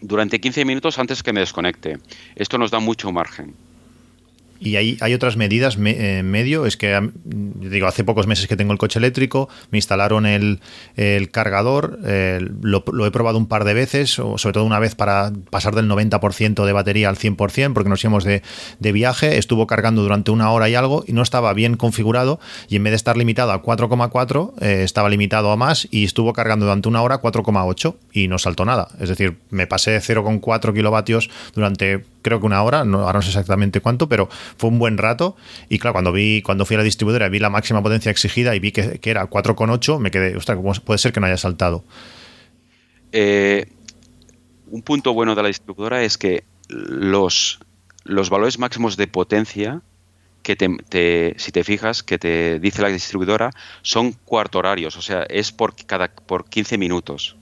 [0.00, 1.98] durante 15 minutos antes que me desconecte.
[2.36, 3.54] Esto nos da mucho margen.
[4.60, 6.66] Y hay, hay otras medidas en eh, medio.
[6.66, 10.60] Es que, digo, hace pocos meses que tengo el coche eléctrico, me instalaron el,
[11.30, 11.98] cargador,
[12.62, 16.64] lo, he probado un par de veces, sobre todo una vez para pasar del 90%
[16.64, 18.42] de batería al 100%, porque nos íbamos de,
[18.92, 22.38] viaje, estuvo cargando durante una hora y algo y no estaba bien configurado
[22.68, 26.32] y en vez de estar limitado a 4,4, eh, estaba limitado a más y estuvo
[26.32, 28.88] cargando durante una hora 4,8 y no saltó nada.
[29.00, 33.28] Es decir, me pasé 0,4 kilovatios durante creo que una hora, no, ahora no sé
[33.28, 35.36] exactamente cuánto, pero fue un buen rato.
[35.68, 38.58] Y claro, cuando vi, cuando fui a la distribuidora, vi la máxima potencia exigida y
[38.58, 41.84] vi que, era 4,8, me quedé, ostras, ¿cómo puede ser que no haya saltado?
[43.12, 43.68] Eh,
[44.68, 47.60] un punto bueno de la distribuidora es que los,
[48.02, 49.82] los valores máximos de potencia
[50.42, 53.50] que te, si te fijas, que te dice la distribuidora,
[53.82, 57.36] son cuarto horarios, o sea, es por cada por 15 minutos.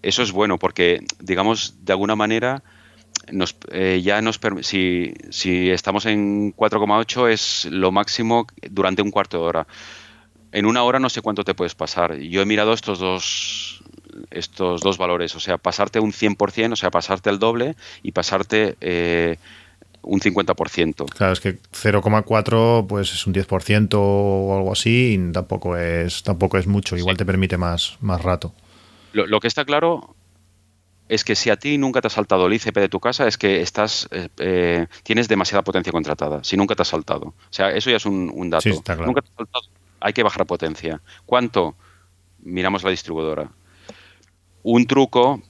[0.00, 2.62] Eso es bueno porque, digamos, de alguna manera
[3.32, 9.38] nos, eh, ya nos si, si estamos en 4,8 es lo máximo durante un cuarto
[9.38, 9.66] de hora.
[10.52, 12.16] En una hora no sé cuánto te puedes pasar.
[12.16, 13.82] Yo he mirado estos dos
[14.30, 18.76] estos dos valores, o sea, pasarte un 100%, o sea, pasarte el doble y pasarte
[18.80, 19.38] eh,
[20.02, 21.08] un 50%.
[21.10, 26.58] Claro, es que 0,4 pues es un 10% o algo así y tampoco es tampoco
[26.58, 28.52] es mucho, igual te permite más, más rato.
[29.12, 30.14] Lo, lo, que está claro
[31.10, 33.36] es que si a ti nunca te ha saltado el ICP de tu casa, es
[33.36, 36.44] que estás eh, eh, tienes demasiada potencia contratada.
[36.44, 37.26] Si nunca te ha saltado.
[37.26, 38.68] O sea, eso ya es un, dato.
[38.68, 39.64] Nunca te ha saltado,
[39.98, 41.00] hay que bajar potencia.
[41.26, 41.74] ¿Cuánto?
[42.38, 43.50] Miramos la distribuidora.
[44.62, 45.42] Un truco,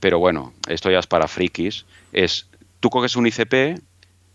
[0.00, 2.48] pero bueno, esto ya es para frikis, es
[2.80, 3.80] tú coges un ICP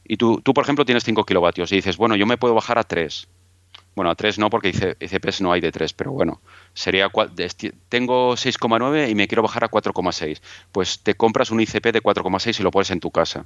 [0.05, 2.77] y tú, tú por ejemplo, tienes 5 kilovatios y dices, bueno, yo me puedo bajar
[2.77, 3.27] a 3
[3.95, 6.41] bueno, a 3 no, porque ICPs no hay de 3, pero bueno,
[6.73, 7.09] sería
[7.89, 10.41] tengo 6,9 y me quiero bajar a 4,6.
[10.71, 13.45] Pues te compras un ICP de 4,6 y lo pones en tu casa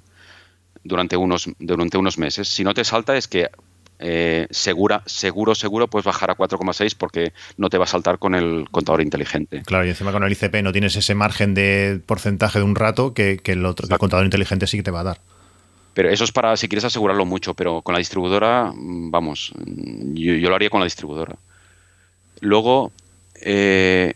[0.83, 2.47] durante unos, durante unos meses.
[2.47, 3.49] Si no te salta es que
[3.97, 8.35] eh, segura, seguro, seguro puedes bajar a 4,6 porque no te va a saltar con
[8.35, 9.63] el contador inteligente.
[9.65, 13.13] Claro, y encima con el ICP no tienes ese margen de porcentaje de un rato
[13.13, 15.21] que, el, otro, que el contador inteligente sí que te va a dar.
[15.95, 19.53] Pero eso es para si quieres asegurarlo mucho, pero con la distribuidora, mm, vamos,
[20.13, 21.37] yo, lo haría con la distribuidora.
[22.41, 22.91] Luego,
[23.41, 24.13] eh,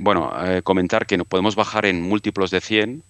[0.00, 3.02] bueno, eh, comentar que podemos bajar en múltiplos de 100.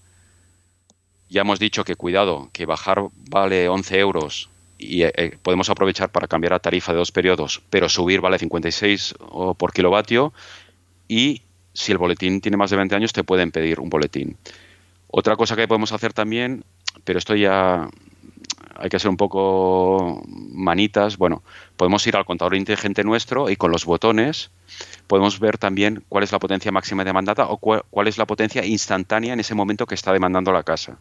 [1.29, 6.29] Ya hemos dicho que cuidado, que bajar vale 11 euros y eh, podemos aprovechar para
[6.29, 9.17] cambiar la tarifa de dos periodos, pero subir vale 56
[9.59, 10.33] por kilovatio
[11.09, 11.43] y
[11.75, 14.37] si el boletín tiene más de 20 años te pueden pedir un boletín.
[15.09, 16.63] Otra cosa que podemos hacer también
[17.05, 17.89] pero esto ya
[18.79, 21.17] hay que ser un poco manitas.
[21.17, 21.43] Bueno,
[21.77, 24.51] podemos ir al contador inteligente nuestro y con los botones
[25.07, 29.33] podemos ver también cuál es la potencia máxima demandada o cuál, es la potencia instantánea
[29.33, 30.99] en ese momento que está demandando la casa.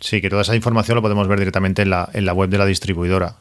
[0.00, 2.58] Sí, que toda esa información lo podemos ver directamente en la, en la web de
[2.58, 3.36] la distribuidora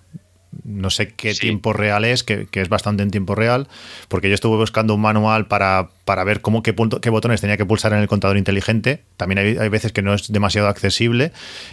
[0.64, 3.68] no sé qué tiempo real es, que, es bastante en tiempo real,
[4.08, 7.58] porque yo estuve buscando un manual para, para ver cómo qué, punto, qué botones tenía
[7.58, 9.04] que pulsar en el contador inteligente.
[9.18, 11.32] También hay, veces que no es demasiado accesible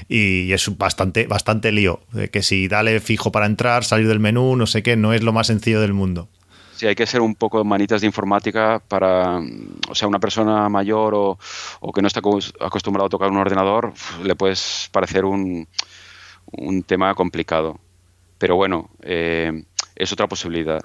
[0.08, 2.00] y es bastante, bastante lío.
[2.32, 5.32] Que si dale fijo para entrar, salir del menú, no sé qué, no es lo
[5.32, 6.28] más sencillo del mundo.
[6.74, 9.40] Sí, hay que ser un poco manitas de informática para,
[9.88, 11.38] o sea, una persona mayor o,
[11.80, 15.66] o que no está acostumbrado a tocar un ordenador, le puedes parecer un,
[16.52, 17.80] un tema complicado
[18.38, 19.64] pero bueno, eh,
[19.94, 20.82] es otra posibilidad.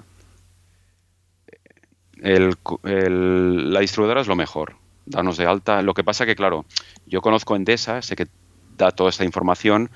[2.16, 4.76] la distribuidora es lo mejor,
[5.06, 5.82] danos de alta.
[5.82, 6.64] Lo que pasa que, claro,
[7.06, 8.28] yo conozco Endesa, sé que
[8.76, 9.90] da toda esta información.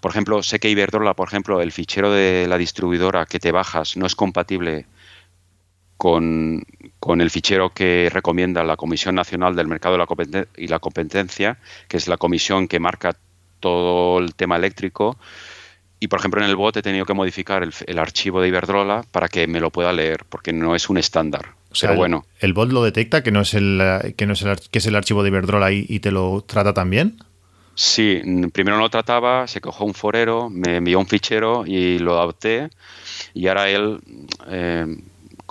[0.00, 3.96] Por ejemplo, sé que Iberdrola, por ejemplo, el fichero de la distribuidora que te bajas
[3.96, 4.86] no es compatible
[6.02, 9.96] con, el fichero que recomienda la Comisión Nacional del Mercado
[10.56, 13.16] y la Competencia, que es la comisión que marca
[13.60, 15.16] todo el tema eléctrico.
[16.02, 19.28] Y por ejemplo en el bot he tenido que modificar el, archivo de Iberdrola para
[19.28, 21.50] que me lo pueda leer, porque no es un estándar.
[21.70, 22.26] O sea, bueno.
[22.40, 23.80] El, bot lo detecta que no es el
[24.16, 26.74] que no es el, que es el archivo de Iberdrola y, y te lo trata
[26.74, 27.18] también.
[27.76, 28.20] Sí,
[28.52, 32.70] primero no lo trataba, se cogió un forero, me envió un fichero y lo adapté.
[33.32, 34.00] Y ahora él
[34.48, 34.86] eh,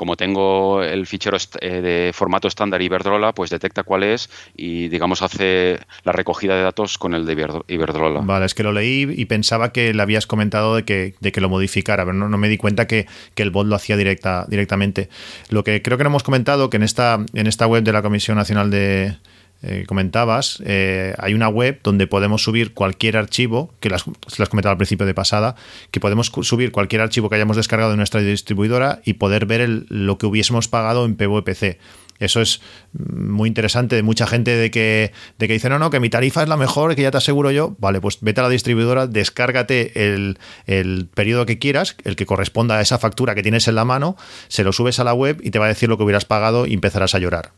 [0.02, 5.22] como tengo el fichero eh, de formato estándar Iberdrola, pues detecta cuál es y, digamos,
[5.22, 8.22] hace la recogida de datos con el de Iberdrola.
[8.22, 11.40] Vale, es que lo leí y pensaba que le habías comentado de que, de que
[11.40, 15.08] lo modificara, pero no, me di cuenta que, que, el bot lo hacía directa, directamente.
[15.50, 18.02] Lo que creo que no hemos comentado, que en esta, en esta web de la
[18.02, 19.18] Comisión Nacional de,
[19.64, 24.06] eh, comentabas, eh, hay una web donde podemos subir cualquier archivo, que las,
[24.38, 25.56] las comentaba al principio de pasada,
[25.92, 30.18] que podemos subir cualquier archivo que hayamos descargado de nuestra distribuidora y poder ver lo
[30.18, 31.78] que hubiésemos pagado en PVPC.
[32.22, 32.62] Eso es
[32.94, 36.44] muy interesante de mucha gente de que, de que dice, no, no, que mi tarifa
[36.44, 37.76] es la mejor, que ya te aseguro yo.
[37.80, 40.38] Vale, pues vete a la distribuidora, descárgate el,
[40.68, 44.18] el periodo que quieras, el que corresponda a esa factura que tienes en la mano,
[44.50, 46.68] se lo subes a la web y te va a decir lo que hubieras pagado
[46.68, 47.54] y empezarás a llorar.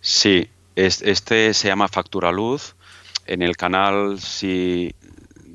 [0.00, 2.76] Sí, este se llama Factura Luz.
[3.26, 4.94] En el canal, si.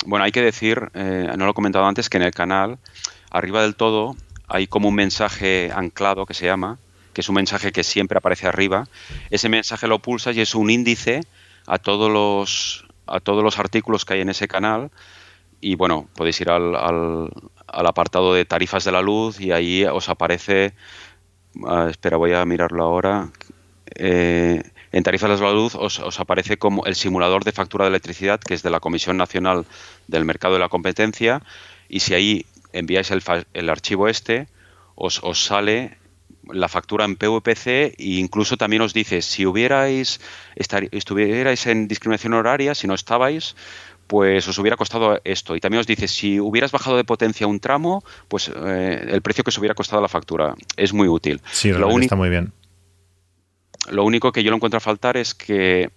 [0.05, 2.78] Bueno, hay que decir, eh, no lo he comentado antes, que en el canal,
[3.32, 4.17] arriba del todo,
[4.47, 6.78] hay como un mensaje anclado que se llama,
[7.13, 8.88] que es un mensaje que siempre aparece arriba.
[9.30, 11.21] Ese mensaje lo pulsas y es un índice
[11.65, 14.91] a todos los, a todos los artículos que hay en ese canal.
[15.61, 17.30] Y bueno, podéis ir al, al,
[17.88, 20.74] apartado de tarifas de la luz y ahí os aparece.
[21.65, 23.30] Ah, espera, voy a mirarlo ahora.
[23.95, 24.61] Eh,
[24.94, 28.54] en tarifas de la luz os, aparece como el simulador de factura de electricidad, que
[28.54, 29.66] es de la Comisión Nacional
[30.08, 31.41] del Mercado de la Competencia,
[31.89, 34.48] y si ahí enviáis el, archivo este,
[34.96, 35.98] os, sale
[36.48, 40.20] la factura en PVPC e incluso también os dice si hubierais
[40.56, 43.56] estuvierais en discriminación horaria, si no estabais,
[44.06, 45.56] pues os hubiera costado esto.
[45.56, 49.44] Y también os dice, si hubieras bajado de potencia un tramo, pues eh, el precio
[49.44, 50.54] que os hubiera costado la factura.
[50.78, 51.41] Es muy útil.
[51.52, 52.54] Sí, lo está muy bien.
[53.90, 55.92] Lo único que yo lo encuentro a faltar es que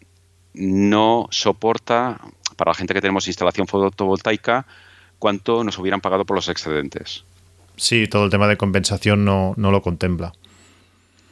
[0.55, 2.21] no soporta,
[2.57, 4.67] para la gente que tenemos instalación fotovoltaica,
[5.19, 7.25] cuánto nos hubieran pagado por los excedentes.
[7.77, 10.33] Sí, todo el tema de compensación no, lo contempla.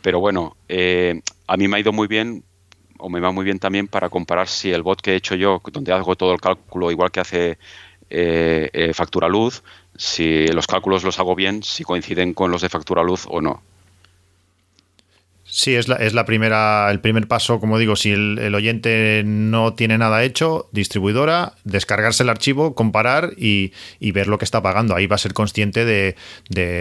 [0.03, 2.45] Pero bueno, eh, a mí me ha ido muy bien,
[2.99, 5.63] o me va muy bien también para comparar si el bot que he hecho yo,
[5.73, 7.59] donde hago todo el cálculo igual que hace
[8.11, 9.63] eh, eh, factura luz,
[9.97, 13.63] si los cálculos los hago bien, si coinciden con los de factura luz o no.
[15.57, 19.75] Sí, es la, es la primera, el primer paso, como digo, si el, oyente no
[19.75, 24.97] tiene nada hecho, distribuidora, descargarse el archivo, comparar y, ver lo que está pagando.
[24.97, 26.17] Ahí va a ser consciente de,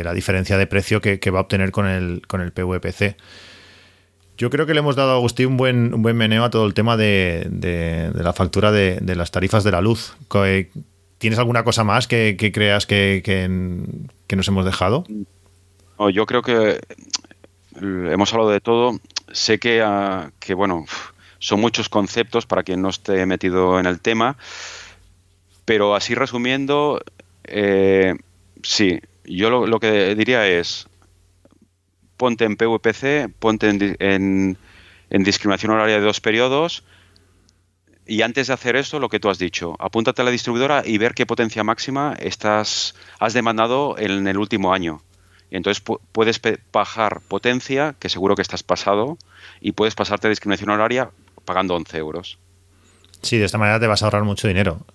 [0.04, 3.16] la diferencia de precio que, va a obtener con el, con el PVPC.
[4.40, 6.66] Yo creo que le hemos dado a Agustín un buen, un buen meneo a todo
[6.66, 10.16] el tema de, la factura de, las tarifas de la luz.
[11.20, 15.04] ¿Tienes alguna cosa más que, creas que, que, nos hemos dejado?
[16.12, 16.80] yo creo que
[17.82, 19.00] hemos hablado de todo.
[19.32, 20.86] Sé que, ah, que bueno,
[21.40, 24.38] son muchos conceptos para quien no esté metido en el tema,
[25.66, 27.02] pero así resumiendo,
[27.46, 28.16] eh,
[28.64, 30.88] sí, yo lo, que diría es,
[32.18, 34.58] ponte en PVPC, ponte en,
[35.10, 36.84] en discriminación horaria de dos periodos,
[38.06, 40.98] y antes de hacer eso, lo que tú has dicho, apúntate a la distribuidora y
[40.98, 45.02] ver qué potencia máxima estás, has demandado en el último año.
[45.54, 46.42] Entonces puedes
[46.72, 49.20] bajar potencia, que seguro que estás pasado,
[49.62, 51.12] y puedes pasarte a discriminación horaria
[51.46, 52.40] pagando 11 euros.
[53.24, 54.86] Sí, de esta manera te vas a ahorrar mucho dinero.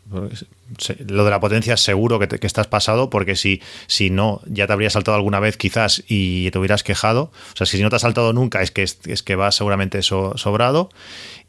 [1.09, 4.91] Lo de la potencia seguro que, estás pasado, porque si, si no, ya te habría
[4.91, 7.33] saltado alguna vez quizás y te hubieras quejado.
[7.55, 10.91] O sea, si no te has saltado nunca, es que, es, que vas seguramente sobrado.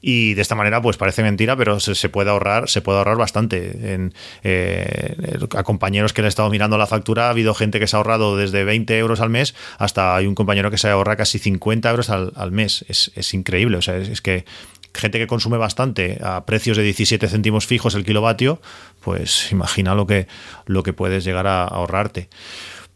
[0.01, 3.93] Y de esta manera, pues parece mentira, pero se, puede ahorrar, se puede ahorrar bastante.
[3.93, 4.13] En,
[4.45, 7.97] eh, a compañeros que le he estado mirando la factura, ha habido gente que se
[7.97, 11.39] ha ahorrado desde 20 euros al mes hasta hay un compañero que se ahorra casi
[11.39, 12.85] 50 euros al, al mes.
[12.87, 13.75] Es, es, increíble.
[13.75, 14.45] O sea, es que
[14.93, 18.61] gente que consume bastante a precios de 17 céntimos fijos el kilovatio,
[19.01, 20.27] pues imagina lo que,
[20.65, 22.29] lo que puedes llegar a ahorrarte.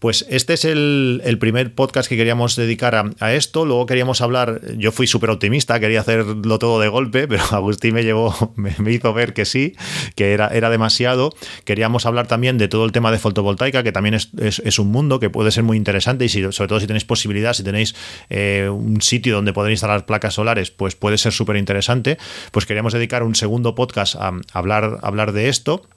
[0.04, 3.64] Pues este es el, primer podcast que queríamos dedicar a, esto.
[3.64, 8.04] Luego queríamos hablar, yo fui súper optimista, quería hacerlo todo de golpe, pero Agustín me
[8.04, 9.78] llevó, me, hizo ver que sí,
[10.18, 11.34] que era, era demasiado.
[11.64, 15.30] Queríamos hablar también de todo el tema de fotovoltaica, que también es, un mundo que
[15.30, 17.96] puede ser muy interesante y sobre todo si tenéis posibilidad, si tenéis
[18.30, 22.18] eh, un sitio donde poder instalar placas solares, pues puede ser súper interesante.
[22.52, 25.88] Pues queríamos dedicar un segundo podcast a hablar, a hablar de esto.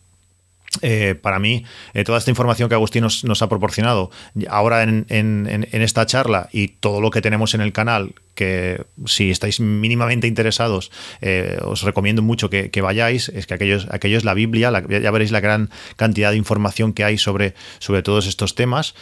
[0.82, 1.64] Eh, para mí,
[1.94, 4.10] eh, toda esta información que Agustín nos, ha proporcionado
[4.48, 9.60] ahora en, esta charla y todo lo que tenemos en el canal, que si estáis
[9.60, 14.70] mínimamente interesados, eh, os recomiendo mucho que, vayáis, es que aquello, aquello es la Biblia,
[14.88, 18.94] ya veréis la gran cantidad de información que hay sobre, sobre todos estos temas.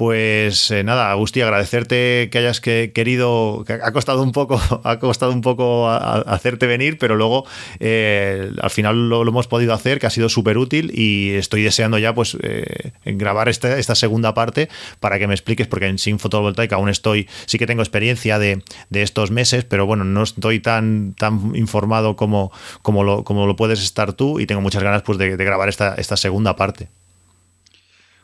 [0.00, 5.30] Pues eh, nada, Agustí, agradecerte que hayas querido, que ha costado un poco, ha costado
[5.30, 7.44] un poco hacerte venir, pero luego
[7.80, 11.98] eh, al final lo, hemos podido hacer, que ha sido súper útil y estoy deseando
[11.98, 14.70] ya pues eh, grabar esta, segunda parte
[15.00, 18.62] para que me expliques, porque en Sin Fotovoltaica aún estoy, sí que tengo experiencia de,
[18.92, 23.82] estos meses, pero bueno, no estoy tan, tan informado como, como, lo, como lo puedes
[23.82, 26.88] estar tú y tengo muchas ganas pues de, de grabar esta, esta segunda parte.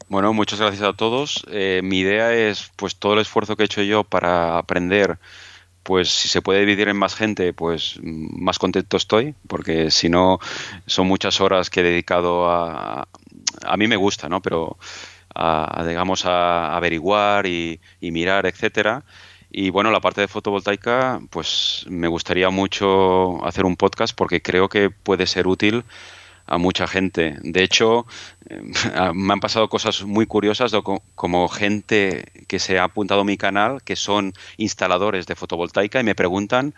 [0.09, 1.45] Bueno, muchas gracias a todos.
[1.51, 5.19] Eh, mi idea es, pues, todo el esfuerzo que he hecho yo para aprender,
[5.83, 10.39] pues, si se puede dividir en más gente, pues, más contento estoy, porque si no,
[10.87, 13.09] son muchas horas que he dedicado a...
[13.65, 14.43] A mí me gusta, ¿no?
[14.43, 14.79] Pero,
[15.35, 19.05] a, digamos, a averiguar y, y mirar, etcétera.
[19.51, 24.69] Y bueno, la parte de fotovoltaica, pues me gustaría mucho hacer un podcast porque creo
[24.69, 25.85] que puede ser útil
[26.47, 27.37] a mucha gente.
[27.43, 28.07] De hecho,
[28.49, 28.61] eh,
[29.15, 30.73] me han pasado cosas muy curiosas
[31.15, 36.05] como gente que se ha apuntado a mi canal que son instaladores de fotovoltaica y
[36.05, 36.75] me preguntan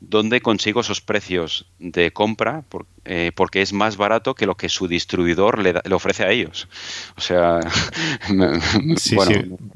[0.00, 2.64] dónde consigo esos precios de compra
[3.04, 6.68] eh, porque es más barato que lo que su distribuidor le, ofrece a ellos.
[7.16, 7.60] O sea,
[8.96, 9.24] sí, Va,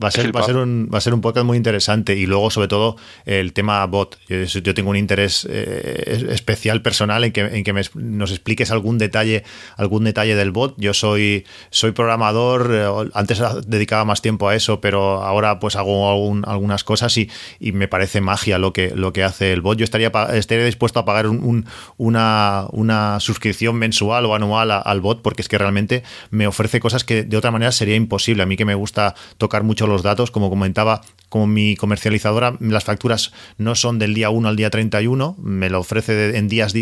[0.09, 2.51] a ser, va, a ser un, va a ser un podcast muy interesante y luego
[2.51, 4.18] sobre todo el tema bot.
[4.29, 9.45] Yo, tengo un interés eh, especial personal en que, en que nos expliques algún detalle,
[9.77, 10.74] algún detalle del bot.
[10.79, 16.33] Yo soy, soy programador, eh, antes dedicaba más tiempo a eso, pero ahora pues hago
[16.47, 19.79] algunas cosas y, y, me parece magia lo que, lo que hace el bot.
[19.79, 25.43] Yo estaría estaría dispuesto a pagar una, una, suscripción mensual o anual al bot porque
[25.43, 28.43] es que realmente me ofrece cosas que de otra manera sería imposible.
[28.43, 32.85] A mí que me gusta tocar mucho los datos, como comentaba, como mi comercializadora, las
[32.85, 36.73] facturas no son del día 1 al día 31, me lo ofrece en días,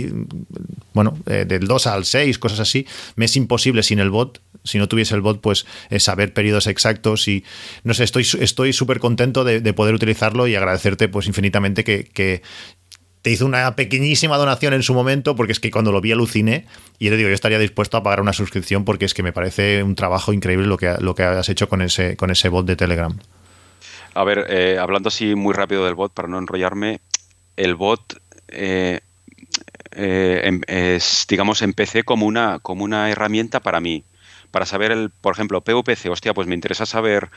[0.93, 2.87] bueno, eh, del 2 al 6, cosas así.
[3.17, 6.67] Me es imposible sin el bot, si no tuviese el bot, pues eh, saber periodos
[6.67, 7.45] exactos y
[7.83, 12.43] no sé, estoy estoy súper contento de, poder utilizarlo y agradecerte pues infinitamente que
[13.25, 16.67] te hizo una pequeñísima donación en su momento, porque es que cuando lo vi aluciné,
[16.99, 19.83] y le digo, yo estaría dispuesto a pagar una suscripción porque es que me parece
[19.83, 22.77] un trabajo increíble lo que, lo que has hecho con ese, con ese bot de
[22.77, 23.19] Telegram.
[24.13, 27.01] A ver, eh, hablando así muy rápido del bot, para no enrollarme,
[27.57, 29.01] el bot eh,
[29.93, 34.05] eh, em, es, digamos, empecé como una, como una herramienta para mí
[34.51, 37.31] para saber el, por ejemplo, PVPC, hostia, pues me interesa saber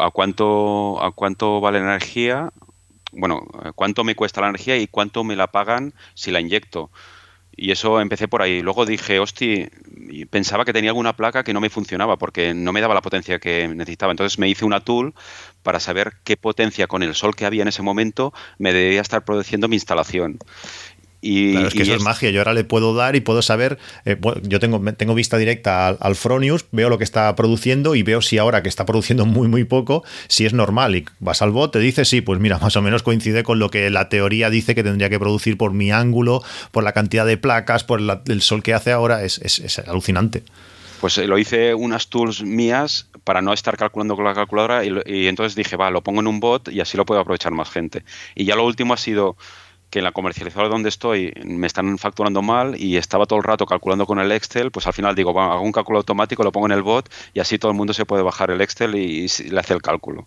[0.00, 2.52] a cuánto a cuánto vale la energía
[3.12, 6.90] bueno, cuánto me cuesta la energía y cuánto me la pagan si la inyecto.
[7.54, 8.62] Y eso empecé por ahí.
[8.62, 9.68] Luego dije, hostia,
[10.30, 13.38] pensaba que tenía alguna placa que no me funcionaba porque no me daba la potencia
[13.38, 14.12] que necesitaba.
[14.12, 15.14] Entonces me hice una tool
[15.62, 19.24] para saber qué potencia con el sol que había en ese momento me debía estar
[19.24, 20.38] produciendo mi instalación.
[21.24, 22.02] Y, claro, es que eso es...
[22.02, 22.30] magia.
[22.30, 23.78] Yo ahora le puedo dar y puedo saber.
[24.04, 28.02] Eh, yo tengo, tengo vista directa al, al Fronius, veo lo que está produciendo y
[28.02, 30.96] veo si ahora que está produciendo muy, muy poco, si es normal.
[30.96, 33.70] Y vas al bot, te dice, sí, pues mira, más o menos coincide con lo
[33.70, 36.42] que la teoría dice que tendría que producir por mi ángulo,
[36.72, 39.22] por la cantidad de placas, por la, el sol que hace ahora.
[39.22, 40.42] Es, es, es alucinante.
[41.00, 45.26] Pues lo hice unas tools mías para no estar calculando con la calculadora y, y,
[45.26, 48.04] entonces dije, va, lo pongo en un bot y así lo puedo aprovechar más gente.
[48.34, 49.36] Y ya lo último ha sido
[49.92, 53.66] que en la comercializadora donde estoy me están facturando mal y estaba todo el rato
[53.66, 56.72] calculando con el Excel, pues al final digo, hago un cálculo automático, lo pongo en
[56.72, 59.60] el bot y así todo el mundo se puede bajar el Excel y, y le
[59.60, 60.26] hace el cálculo.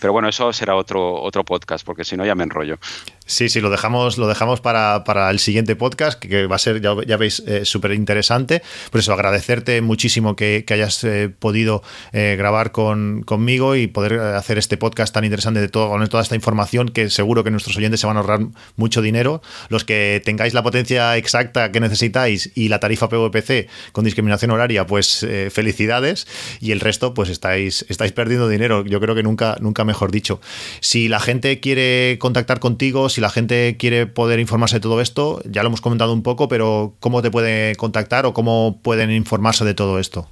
[0.00, 2.78] Pero bueno, eso será otro, otro podcast, porque si no ya me enrollo.
[3.26, 6.82] Sí, sí, lo dejamos, lo dejamos para, para el siguiente podcast, que, va a ser,
[6.82, 8.60] ya, veis, eh, súper interesante.
[8.90, 14.58] Por eso, agradecerte muchísimo que, hayas eh, podido eh, grabar con, conmigo y poder hacer
[14.58, 18.00] este podcast tan interesante de todo, con toda esta información que seguro que nuestros oyentes
[18.00, 18.40] se van a ahorrar
[18.76, 19.40] mucho dinero.
[19.70, 24.86] Los que tengáis la potencia exacta que necesitáis y la tarifa PVPC con discriminación horaria,
[24.86, 26.26] pues felicidades.
[26.60, 28.84] Y el resto, pues estáis, estáis perdiendo dinero.
[28.84, 30.40] Yo creo que nunca, nunca mejor dicho.
[30.80, 35.40] Si la gente quiere contactar contigo, si la gente quiere poder informarse de todo esto,
[35.44, 39.64] ya lo hemos comentado un poco, pero ¿cómo te puede contactar o cómo pueden informarse
[39.64, 40.28] de todo esto?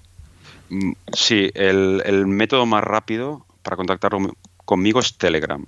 [1.13, 4.13] Sí, el, método más rápido para contactar
[4.65, 5.65] conmigo es Telegram.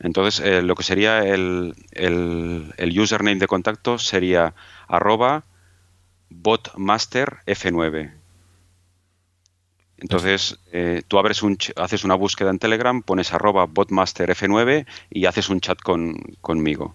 [0.00, 4.54] Entonces, eh, lo que sería el, el, el, username de contacto sería
[4.88, 5.44] arroba
[6.30, 8.17] botmasterf9.
[10.00, 15.48] Entonces, eh, tú abres un, haces una búsqueda en Telegram, pones arroba botmasterf9 y haces
[15.48, 16.94] un chat con, conmigo.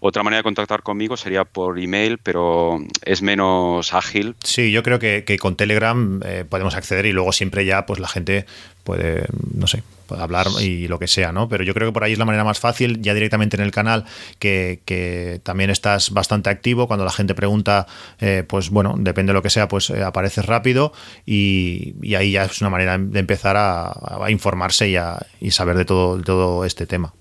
[0.00, 4.36] Otra manera de contactar conmigo sería por email, pero es menos ágil.
[4.42, 8.08] Sí, yo creo que, con Telegram eh, podemos acceder y luego siempre ya pues la
[8.08, 8.46] gente
[8.84, 11.48] puede, no sé, puede hablar y lo que sea, ¿no?
[11.48, 13.70] Pero yo creo que por ahí es la manera más fácil, ya directamente en el
[13.70, 14.04] canal,
[14.38, 16.86] que, también estás bastante activo.
[16.86, 17.86] Cuando la gente pregunta,
[18.20, 20.92] eh, pues bueno, depende de lo que sea, pues eh, apareces rápido
[21.26, 25.84] y, ahí ya es una manera de empezar a, informarse y, a, y saber de
[25.84, 27.12] todo, todo este tema.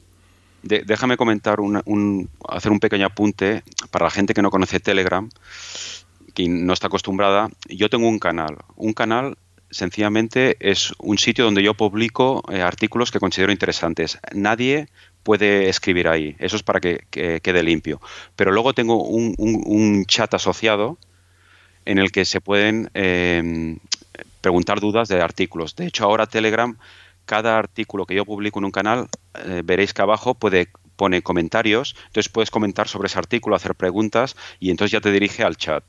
[0.63, 4.79] De, déjame comentar, un, un, hacer un pequeño apunte para la gente que no conoce
[4.79, 5.29] Telegram,
[6.33, 7.49] que no está acostumbrada.
[7.69, 9.37] Yo tengo un canal, un canal
[9.73, 14.19] sencillamente es un sitio donde yo publico eh, artículos que considero interesantes.
[14.33, 14.87] Nadie
[15.23, 17.99] puede escribir ahí, eso es para que, que quede limpio.
[18.35, 20.97] Pero luego tengo un, chat asociado
[21.85, 23.77] en el que se pueden eh,
[24.41, 25.75] preguntar dudas de artículos.
[25.75, 26.77] De hecho, ahora Telegram,
[27.25, 29.07] cada artículo que yo publico en un canal,
[29.45, 34.35] eh, veréis que abajo puede pone comentarios, entonces puedes comentar sobre ese artículo, hacer preguntas
[34.59, 35.83] y entonces ya te dirige al chat.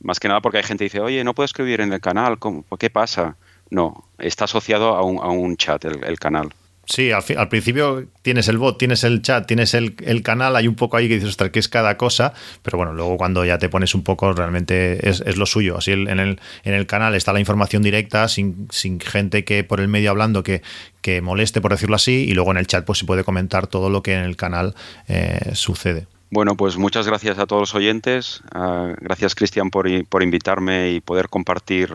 [0.00, 2.38] Más que nada porque hay gente que dice, oye, no puedo escribir en el canal,
[2.78, 3.36] ¿qué pasa?
[3.70, 6.54] No, está asociado a un, a un chat el, canal.
[6.88, 10.66] Sí, al, al, principio tienes el bot, tienes el chat, tienes el, el, canal, hay
[10.66, 12.32] un poco ahí que dices, ostras, ¿qué es cada cosa?
[12.62, 15.76] Pero bueno, luego cuando ya te pones un poco, realmente es, es lo suyo.
[15.76, 19.80] Así en el, en el canal está la información directa, sin, sin gente que por
[19.80, 20.62] el medio hablando que,
[21.02, 23.90] que moleste, por decirlo así, y luego en el chat pues se puede comentar todo
[23.90, 24.74] lo que en el canal
[25.08, 26.06] eh, sucede.
[26.30, 28.40] Bueno, pues muchas gracias a todos los oyentes.
[28.54, 31.94] Uh, gracias, Cristian, por, por, invitarme y poder compartir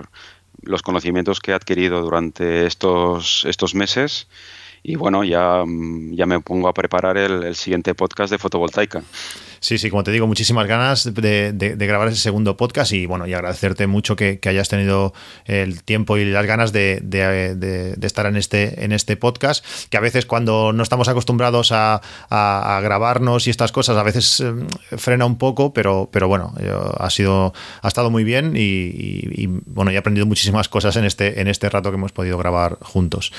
[0.62, 4.28] los conocimientos que he adquirido durante estos, estos meses.
[4.84, 5.64] Y bueno, ya,
[6.12, 9.02] ya me pongo a preparar el, el siguiente podcast de fotovoltaica.
[9.64, 13.34] Sí, sí, como te digo, muchísimas ganas de, grabar ese segundo podcast y bueno, y
[13.34, 15.14] agradecerte mucho que, hayas tenido
[15.46, 20.26] el tiempo y las ganas de, estar en este, en este podcast, que a veces
[20.26, 22.02] cuando no estamos acostumbrados a
[22.84, 24.54] grabarnos y estas cosas, a veces eh,
[24.98, 29.44] frena un poco, pero, pero bueno, eh, ha sido, ha estado muy bien y, y,
[29.44, 32.80] y, bueno, he aprendido muchísimas cosas en este, en este rato que hemos podido grabar
[32.82, 33.32] juntos.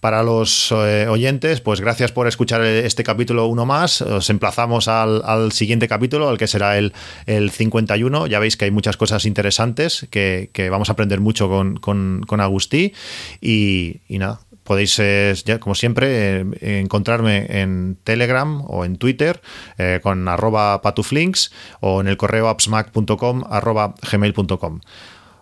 [0.00, 4.02] Para los eh, oyentes, pues gracias por escuchar este capítulo uno más.
[4.02, 6.92] Os emplazamos al, al siguiente capítulo, al que será el,
[7.26, 8.26] el 51.
[8.26, 12.22] Ya veis que hay muchas cosas interesantes que, que vamos a aprender mucho con, con,
[12.26, 12.92] con Agustí.
[13.40, 19.40] Y, nada, podéis, eh, como siempre, eh, encontrarme en Telegram o en Twitter
[19.78, 23.44] eh, con arroba patuflinks o en el correo appsmac.com.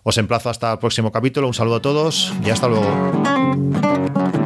[0.05, 1.47] Os emplazo hasta el próximo capítulo.
[1.47, 4.41] Un saludo a todos y hasta luego.